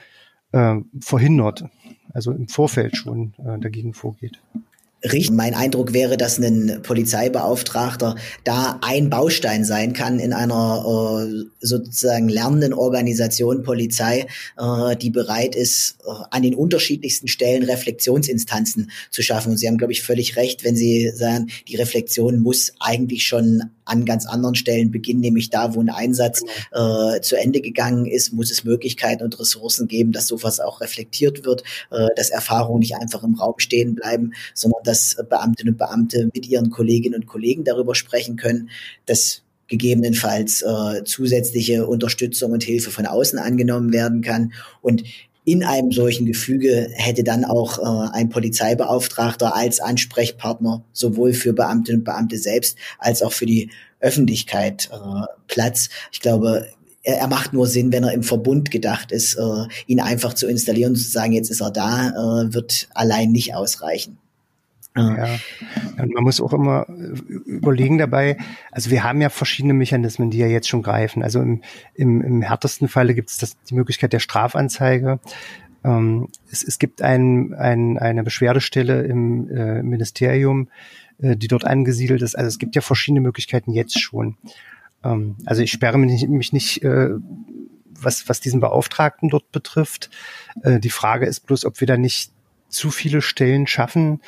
[0.56, 1.66] äh, verhindert,
[2.14, 4.40] also im Vorfeld schon äh, dagegen vorgeht.
[5.04, 5.32] Richtig.
[5.32, 12.28] Mein Eindruck wäre, dass ein Polizeibeauftragter da ein Baustein sein kann in einer äh, sozusagen
[12.28, 14.26] lernenden Organisation Polizei,
[14.58, 19.52] äh, die bereit ist, äh, an den unterschiedlichsten Stellen Reflexionsinstanzen zu schaffen.
[19.52, 23.64] Und Sie haben, glaube ich, völlig recht, wenn Sie sagen, die Reflexion muss eigentlich schon
[23.86, 27.16] an ganz anderen Stellen beginnen, nämlich da, wo ein Einsatz genau.
[27.16, 31.46] äh, zu Ende gegangen ist, muss es Möglichkeiten und Ressourcen geben, dass sowas auch reflektiert
[31.46, 36.30] wird, äh, dass Erfahrungen nicht einfach im Raum stehen bleiben, sondern dass Beamtinnen und Beamte
[36.34, 38.70] mit ihren Kolleginnen und Kollegen darüber sprechen können,
[39.06, 44.54] dass gegebenenfalls äh, zusätzliche Unterstützung und Hilfe von außen angenommen werden kann.
[44.82, 45.04] Und
[45.46, 52.02] in einem solchen Gefüge hätte dann auch äh, ein Polizeibeauftragter als Ansprechpartner sowohl für Beamtinnen
[52.02, 55.90] und Beamte selbst als auch für die Öffentlichkeit äh, Platz.
[56.12, 56.68] Ich glaube,
[57.04, 59.36] er, er macht nur Sinn, wenn er im Verbund gedacht ist.
[59.36, 63.32] Äh, ihn einfach zu installieren und zu sagen, jetzt ist er da, äh, wird allein
[63.32, 64.18] nicht ausreichen.
[64.96, 65.28] Ja.
[65.98, 66.86] Und man muss auch immer
[67.46, 68.38] überlegen dabei,
[68.72, 71.22] also wir haben ja verschiedene Mechanismen, die ja jetzt schon greifen.
[71.22, 71.62] Also im,
[71.96, 75.20] im, im härtesten Falle gibt es das, die Möglichkeit der Strafanzeige.
[75.84, 80.70] Ähm, es, es gibt ein, ein, eine Beschwerdestelle im äh, Ministerium,
[81.20, 82.36] äh, die dort angesiedelt ist.
[82.36, 84.38] Also es gibt ja verschiedene Möglichkeiten jetzt schon.
[85.04, 87.10] Ähm, also ich sperre mich nicht, mich nicht äh,
[88.00, 90.10] was, was diesen Beauftragten dort betrifft.
[90.64, 92.32] Äh, die Frage ist bloß, ob wir da nicht
[92.70, 94.22] zu viele Stellen schaffen,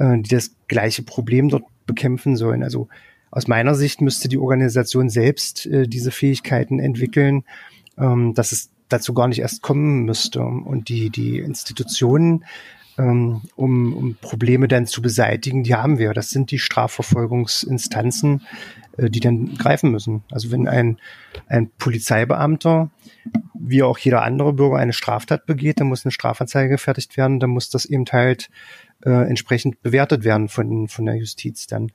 [0.00, 2.64] äh, die das gleiche Problem dort bekämpfen sollen.
[2.64, 2.88] Also
[3.30, 7.44] aus meiner Sicht müsste die Organisation selbst äh, diese Fähigkeiten entwickeln,
[7.96, 10.40] ähm, dass es dazu gar nicht erst kommen müsste.
[10.40, 12.44] Und die, die Institutionen,
[13.00, 16.12] ähm, um, um Probleme dann zu beseitigen, die haben wir.
[16.12, 18.42] Das sind die Strafverfolgungsinstanzen,
[18.98, 20.22] äh, die dann greifen müssen.
[20.30, 20.98] Also wenn ein,
[21.46, 22.90] ein Polizeibeamter,
[23.54, 27.50] wie auch jeder andere Bürger, eine Straftat begeht, dann muss eine Strafanzeige gefertigt werden, dann
[27.50, 28.50] muss das eben halt
[29.04, 31.92] äh, entsprechend bewertet werden von, von der Justiz dann.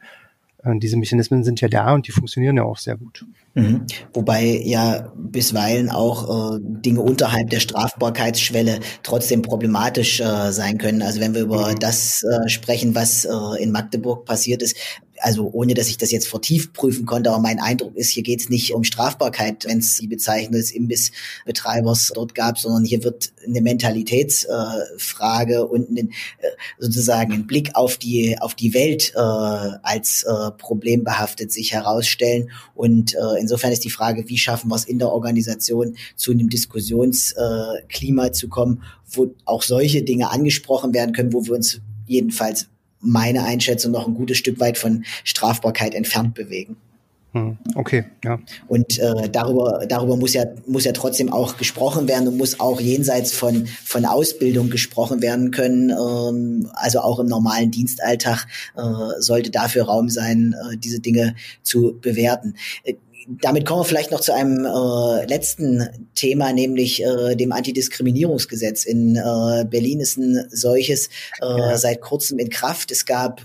[0.63, 3.25] Äh, diese Mechanismen sind ja da und die funktionieren ja auch sehr gut.
[3.55, 3.87] Mhm.
[4.13, 11.01] Wobei ja bisweilen auch äh, Dinge unterhalb der Strafbarkeitsschwelle trotzdem problematisch äh, sein können.
[11.01, 11.79] Also wenn wir über mhm.
[11.79, 14.75] das äh, sprechen, was äh, in Magdeburg passiert ist,
[15.19, 18.41] also ohne dass ich das jetzt vertieft prüfen konnte, aber mein Eindruck ist, hier geht
[18.41, 23.31] es nicht um Strafbarkeit, wenn es die Bezeichnung des Imbissbetreibers dort gab, sondern hier wird
[23.45, 26.47] eine Mentalitätsfrage äh, und einen, äh,
[26.79, 32.51] sozusagen ein Blick auf die auf die Welt äh, als äh, problembehaftet sich herausstellen.
[32.73, 36.49] Und äh, insofern ist die Frage, wie schaffen wir es in der Organisation zu einem
[36.49, 38.81] Diskussionsklima zu kommen,
[39.11, 42.67] wo auch solche Dinge angesprochen werden können, wo wir uns jedenfalls
[42.99, 46.77] meine Einschätzung noch ein gutes Stück weit von Strafbarkeit entfernt bewegen.
[47.35, 48.39] Hm, okay, ja.
[48.69, 52.79] Und äh, darüber, darüber muss ja, muss ja trotzdem auch gesprochen werden und muss auch
[52.79, 55.89] jenseits von, von Ausbildung gesprochen werden können.
[55.89, 58.81] Ähm, also auch im normalen Dienstalltag äh,
[59.19, 62.55] sollte dafür Raum sein, äh, diese Dinge zu bewerten.
[62.85, 62.93] Äh,
[63.27, 68.85] damit kommen wir vielleicht noch zu einem äh, letzten Thema, nämlich äh, dem Antidiskriminierungsgesetz.
[68.85, 71.09] In äh, Berlin ist ein solches
[71.41, 72.91] äh, seit kurzem in Kraft.
[72.91, 73.41] Es gab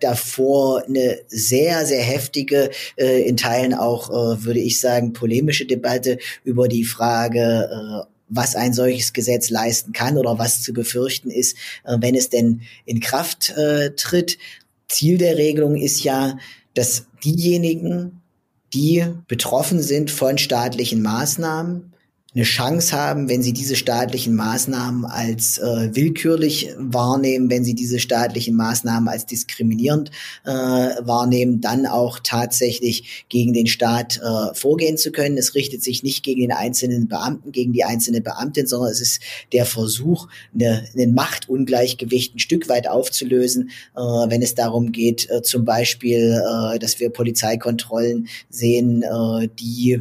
[0.00, 6.18] davor eine sehr, sehr heftige, äh, in Teilen auch, äh, würde ich sagen, polemische Debatte
[6.42, 11.56] über die Frage, äh, was ein solches Gesetz leisten kann oder was zu befürchten ist,
[11.84, 14.38] äh, wenn es denn in Kraft äh, tritt.
[14.88, 16.38] Ziel der Regelung ist ja,
[16.74, 18.22] dass diejenigen,
[18.74, 21.93] die betroffen sind von staatlichen Maßnahmen,
[22.34, 28.00] eine Chance haben, wenn sie diese staatlichen Maßnahmen als äh, willkürlich wahrnehmen, wenn sie diese
[28.00, 30.10] staatlichen Maßnahmen als diskriminierend
[30.44, 35.38] äh, wahrnehmen, dann auch tatsächlich gegen den Staat äh, vorgehen zu können.
[35.38, 39.20] Es richtet sich nicht gegen den einzelnen Beamten, gegen die einzelne Beamtin, sondern es ist
[39.52, 45.42] der Versuch, eine, einen Machtungleichgewicht ein Stück weit aufzulösen, äh, wenn es darum geht, äh,
[45.42, 50.00] zum Beispiel, äh, dass wir Polizeikontrollen sehen, äh, die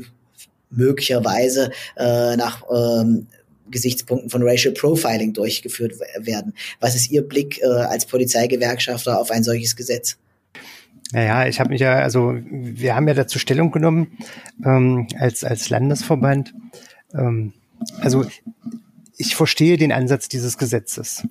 [0.76, 3.28] möglicherweise äh, nach ähm,
[3.70, 6.54] Gesichtspunkten von Racial Profiling durchgeführt werden.
[6.80, 10.18] Was ist Ihr Blick äh, als Polizeigewerkschafter auf ein solches Gesetz?
[11.12, 14.18] Naja, ich habe mich ja, also wir haben ja dazu Stellung genommen
[14.66, 16.54] ähm, als, als Landesverband.
[17.14, 17.54] Ähm,
[18.00, 18.26] also
[19.18, 21.28] ich verstehe den Ansatz dieses Gesetzes.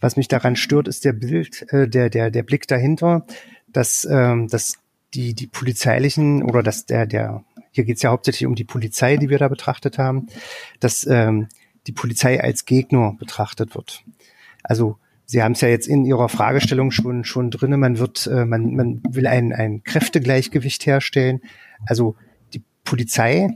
[0.00, 3.26] Was mich daran stört, ist der Bild, äh, der, der, der Blick dahinter,
[3.72, 4.78] dass, ähm, dass
[5.14, 7.44] die, die polizeilichen oder dass der, der
[7.78, 10.26] hier geht es ja hauptsächlich um die Polizei, die wir da betrachtet haben,
[10.80, 11.46] dass ähm,
[11.86, 14.02] die Polizei als Gegner betrachtet wird.
[14.64, 17.76] Also Sie haben es ja jetzt in Ihrer Fragestellung schon schon drinne.
[17.76, 21.40] Man wird, äh, man man will ein ein Kräftegleichgewicht herstellen.
[21.86, 22.16] Also
[22.52, 23.50] die Polizei,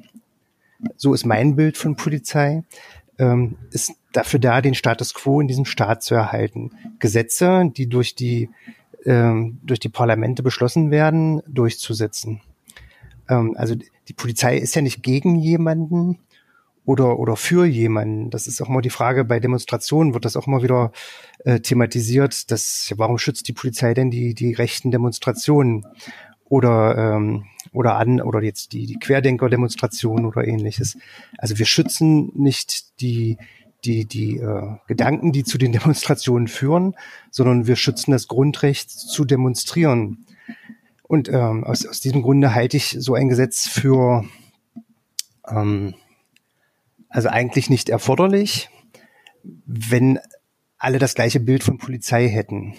[0.97, 2.63] so ist mein Bild von Polizei,
[3.19, 6.71] ähm, ist dafür da, den Status quo in diesem Staat zu erhalten.
[7.01, 8.51] Gesetze, die durch die
[9.05, 12.41] ähm, durch die Parlamente beschlossen werden, durchzusetzen.
[13.29, 13.75] Ähm, also
[14.12, 16.18] die Polizei ist ja nicht gegen jemanden
[16.85, 18.29] oder, oder für jemanden.
[18.29, 20.92] Das ist auch mal die Frage, bei Demonstrationen wird das auch mal wieder
[21.44, 25.87] äh, thematisiert, dass, warum schützt die Polizei denn die, die rechten Demonstrationen?
[26.44, 30.98] Oder, ähm, oder an, oder jetzt die, die Querdenker-Demonstrationen oder ähnliches.
[31.38, 33.38] Also wir schützen nicht die,
[33.87, 36.94] die, die äh, Gedanken, die zu den Demonstrationen führen,
[37.31, 40.27] sondern wir schützen das Grundrecht zu demonstrieren.
[41.12, 44.25] Und ähm, aus, aus diesem Grunde halte ich so ein Gesetz für
[45.46, 45.92] ähm,
[47.11, 48.70] also eigentlich nicht erforderlich,
[49.66, 50.18] wenn
[50.78, 52.76] alle das gleiche Bild von Polizei hätten.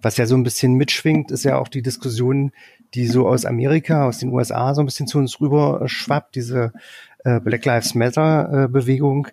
[0.00, 2.52] Was ja so ein bisschen mitschwingt, ist ja auch die Diskussion,
[2.94, 6.72] die so aus Amerika, aus den USA so ein bisschen zu uns rüber schwappt, diese
[7.24, 9.26] äh, Black Lives Matter äh, Bewegung,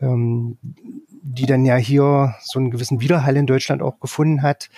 [0.00, 4.68] ähm, die dann ja hier so einen gewissen Widerhall in Deutschland auch gefunden hat.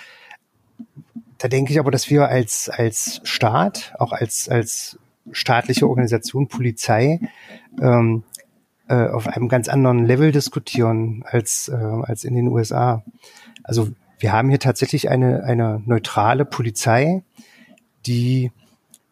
[1.45, 4.99] Da denke ich aber, dass wir als, als Staat, auch als, als
[5.31, 7.21] staatliche Organisation, Polizei,
[7.83, 8.25] ähm,
[8.89, 13.05] äh, auf einem ganz anderen Level diskutieren als, äh, als in den USA.
[13.63, 17.23] Also wir haben hier tatsächlich eine, eine neutrale Polizei,
[18.07, 18.51] die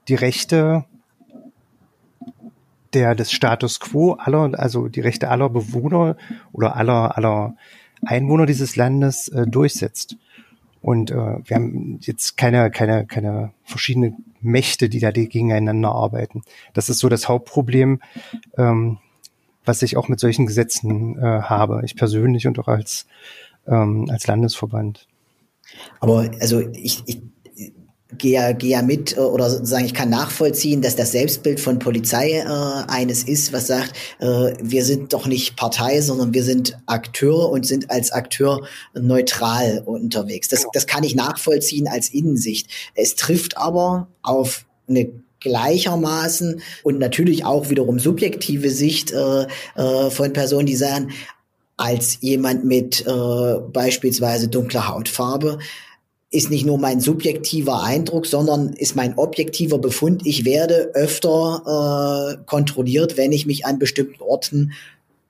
[0.09, 0.87] die Rechte
[2.95, 6.17] der des Status quo aller, also die Rechte aller Bewohner
[6.53, 7.57] oder aller aller
[8.03, 10.17] Einwohner dieses Landes äh, durchsetzt.
[10.83, 16.43] Und äh, wir haben jetzt keine keine keine verschiedene Mächte, die da gegeneinander arbeiten.
[16.75, 18.01] Das ist so das Hauptproblem,
[18.59, 18.99] ähm,
[19.65, 21.83] was ich auch mit solchen Gesetzen äh, habe.
[21.85, 23.07] Ich persönlich und auch als
[23.67, 25.07] ähm, als Landesverband.
[26.01, 27.23] Aber also ich, ich
[28.19, 31.79] gehe ja, gehe ja mit äh, oder sozusagen ich kann nachvollziehen, dass das Selbstbild von
[31.79, 32.45] Polizei äh,
[32.91, 37.67] eines ist, was sagt, äh, wir sind doch nicht Partei, sondern wir sind Akteur und
[37.67, 40.49] sind als Akteur neutral unterwegs.
[40.49, 42.69] Das, das kann ich nachvollziehen als Innensicht.
[42.95, 45.11] Es trifft aber auf eine
[45.41, 51.11] gleichermaßen und natürlich auch wiederum subjektive Sicht äh, äh, von Personen, die sagen,
[51.77, 55.59] als jemand mit äh, beispielsweise dunkler Hautfarbe
[56.33, 60.23] ist nicht nur mein subjektiver Eindruck, sondern ist mein objektiver Befund.
[60.25, 64.73] Ich werde öfter äh, kontrolliert, wenn ich mich an bestimmten Orten,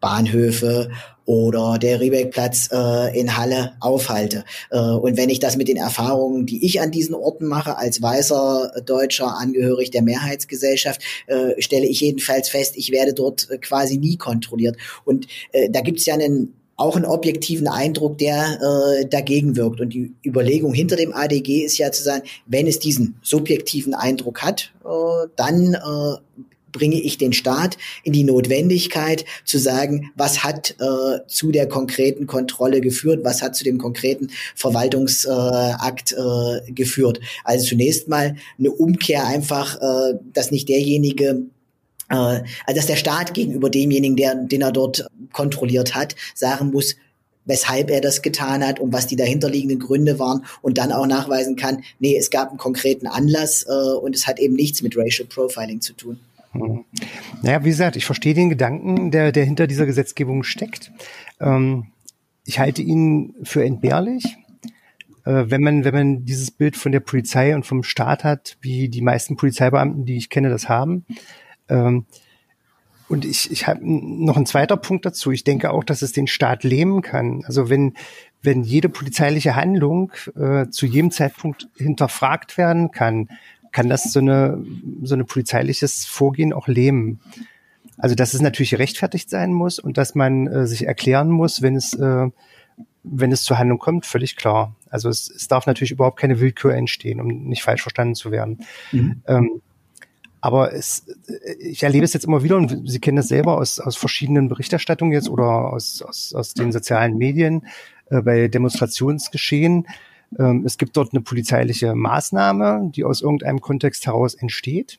[0.01, 0.91] Bahnhöfe
[1.25, 4.45] oder der Riebeckplatz äh, in Halle aufhalte.
[4.71, 8.03] Äh, und wenn ich das mit den Erfahrungen, die ich an diesen Orten mache, als
[8.03, 13.99] weißer Deutscher angehörig der Mehrheitsgesellschaft, äh, stelle ich jedenfalls fest, ich werde dort äh, quasi
[13.99, 14.77] nie kontrolliert.
[15.05, 19.81] Und äh, da gibt es ja einen auch einen objektiven Eindruck, der äh, dagegen wirkt.
[19.81, 24.43] Und die Überlegung hinter dem ADG ist ja zu sagen, wenn es diesen subjektiven Eindruck
[24.43, 26.43] hat, äh, dann äh,
[26.73, 32.27] bringe ich den Staat in die Notwendigkeit zu sagen, was hat äh, zu der konkreten
[32.27, 37.21] Kontrolle geführt, was hat zu dem konkreten Verwaltungsakt äh, äh, geführt.
[37.45, 41.43] Also zunächst mal eine Umkehr einfach, äh, dass nicht derjenige
[42.19, 42.45] also
[42.75, 46.97] dass der Staat gegenüber demjenigen, der, den er dort kontrolliert hat, sagen muss,
[47.45, 51.57] weshalb er das getan hat und was die dahinterliegenden Gründe waren und dann auch nachweisen
[51.57, 55.27] kann, nee, es gab einen konkreten Anlass äh, und es hat eben nichts mit Racial
[55.29, 56.21] Profiling zu tun.
[56.53, 56.85] Hm.
[57.43, 60.93] Naja, wie gesagt, ich verstehe den Gedanken, der, der hinter dieser Gesetzgebung steckt.
[61.41, 61.87] Ähm,
[62.45, 64.37] ich halte ihn für entbehrlich.
[65.25, 68.89] Äh, wenn man, wenn man dieses Bild von der Polizei und vom Staat hat, wie
[68.89, 71.07] die meisten Polizeibeamten, die ich kenne, das haben,
[71.73, 72.07] ähm,
[73.09, 75.33] und ich, ich habe noch einen zweiter Punkt dazu.
[75.33, 77.45] Ich denke auch, dass es den Staat lähmen kann.
[77.45, 77.93] Also wenn,
[78.41, 83.29] wenn jede polizeiliche Handlung äh, zu jedem Zeitpunkt hinterfragt werden kann,
[83.71, 84.65] kann das so eine,
[85.03, 87.21] so eine polizeiliches Vorgehen auch lähmen.
[87.99, 91.77] Also dass es natürlich gerechtfertigt sein muss und dass man äh, sich erklären muss, wenn
[91.77, 92.31] es, äh,
[93.03, 94.75] wenn es zur Handlung kommt, völlig klar.
[94.89, 98.65] Also es, es darf natürlich überhaupt keine Willkür entstehen, um nicht falsch verstanden zu werden.
[98.91, 99.23] Mhm.
[99.27, 99.63] Ähm,
[100.43, 101.07] aber es,
[101.61, 105.13] ich erlebe es jetzt immer wieder und Sie kennen das selber aus, aus verschiedenen Berichterstattungen
[105.13, 107.65] jetzt oder aus, aus, aus den sozialen Medien
[108.11, 109.87] äh, bei Demonstrationsgeschehen.
[110.37, 114.99] Ähm, es gibt dort eine polizeiliche Maßnahme, die aus irgendeinem Kontext heraus entsteht.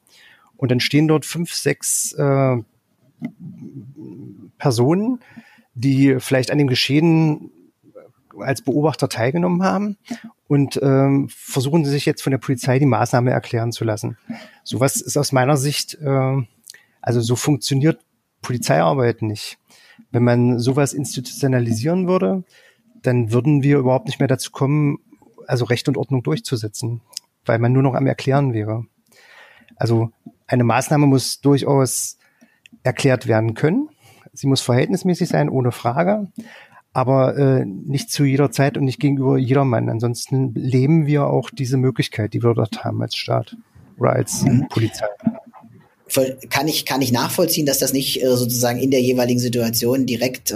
[0.55, 2.57] Und dann stehen dort fünf, sechs äh,
[4.57, 5.19] Personen,
[5.73, 7.51] die vielleicht an dem Geschehen
[8.39, 9.97] als Beobachter teilgenommen haben
[10.47, 14.17] und ähm, versuchen sie sich jetzt von der Polizei die Maßnahme erklären zu lassen.
[14.63, 16.41] Sowas ist aus meiner Sicht, äh,
[17.01, 17.99] also so funktioniert
[18.41, 19.57] Polizeiarbeit nicht.
[20.11, 22.43] Wenn man sowas institutionalisieren würde,
[23.01, 24.99] dann würden wir überhaupt nicht mehr dazu kommen,
[25.47, 27.01] also Recht und Ordnung durchzusetzen,
[27.45, 28.85] weil man nur noch am Erklären wäre.
[29.75, 30.11] Also
[30.47, 32.17] eine Maßnahme muss durchaus
[32.83, 33.89] erklärt werden können.
[34.33, 36.31] Sie muss verhältnismäßig sein, ohne Frage
[36.93, 39.89] aber äh, nicht zu jeder Zeit und nicht gegenüber jedermann.
[39.89, 43.57] Ansonsten leben wir auch diese Möglichkeit, die wir dort haben als Staat
[43.97, 44.67] oder als mhm.
[44.69, 45.07] Polizei.
[46.49, 50.51] Kann ich, kann ich nachvollziehen, dass das nicht äh, sozusagen in der jeweiligen Situation direkt
[50.51, 50.55] äh,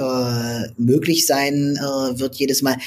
[0.78, 2.78] möglich sein äh, wird jedes Mal.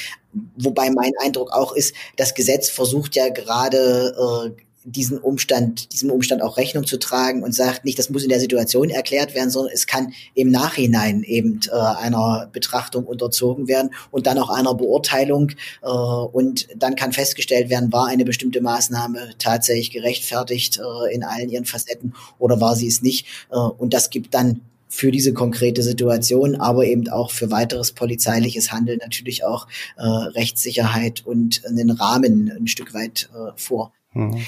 [0.57, 6.43] Wobei mein Eindruck auch ist, das Gesetz versucht ja gerade äh, diesen Umstand, diesem Umstand
[6.43, 9.73] auch Rechnung zu tragen und sagt nicht, das muss in der Situation erklärt werden, sondern
[9.75, 15.53] es kann im Nachhinein eben äh, einer Betrachtung unterzogen werden und dann auch einer Beurteilung
[15.83, 21.51] äh, und dann kann festgestellt werden, war eine bestimmte Maßnahme tatsächlich gerechtfertigt äh, in allen
[21.51, 25.83] ihren Facetten oder war sie es nicht äh, und das gibt dann für diese konkrete
[25.83, 32.51] Situation, aber eben auch für weiteres polizeiliches Handeln natürlich auch äh, Rechtssicherheit und einen Rahmen
[32.51, 33.93] ein Stück weit äh, vor.
[34.15, 34.41] Mhm.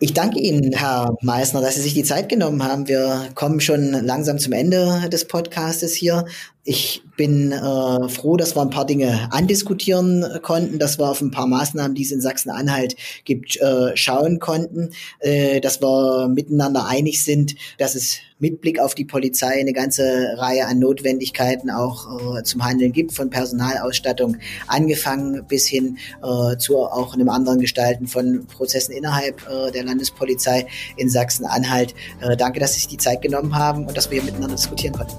[0.00, 2.88] Ich danke Ihnen, Herr Meissner, dass Sie sich die Zeit genommen haben.
[2.88, 6.26] Wir kommen schon langsam zum Ende des Podcastes hier.
[6.66, 11.30] Ich bin äh, froh, dass wir ein paar Dinge andiskutieren konnten, dass wir auf ein
[11.30, 14.90] paar Maßnahmen, die es in Sachsen-Anhalt gibt, äh, schauen konnten,
[15.20, 20.34] äh, dass wir miteinander einig sind, dass es mit Blick auf die Polizei eine ganze
[20.36, 26.78] Reihe an Notwendigkeiten auch äh, zum Handeln gibt, von Personalausstattung angefangen bis hin äh, zu
[26.78, 31.94] auch einem anderen Gestalten von Prozessen innerhalb äh, der Landespolizei in Sachsen-Anhalt.
[32.20, 34.94] Äh, danke, dass Sie sich die Zeit genommen haben und dass wir hier miteinander diskutieren
[34.94, 35.14] konnten.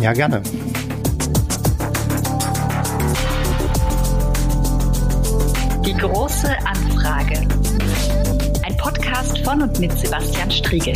[0.00, 0.42] Ja, gerne.
[5.84, 7.48] Die große Anfrage.
[8.64, 10.94] Ein Podcast von und mit Sebastian Striegel.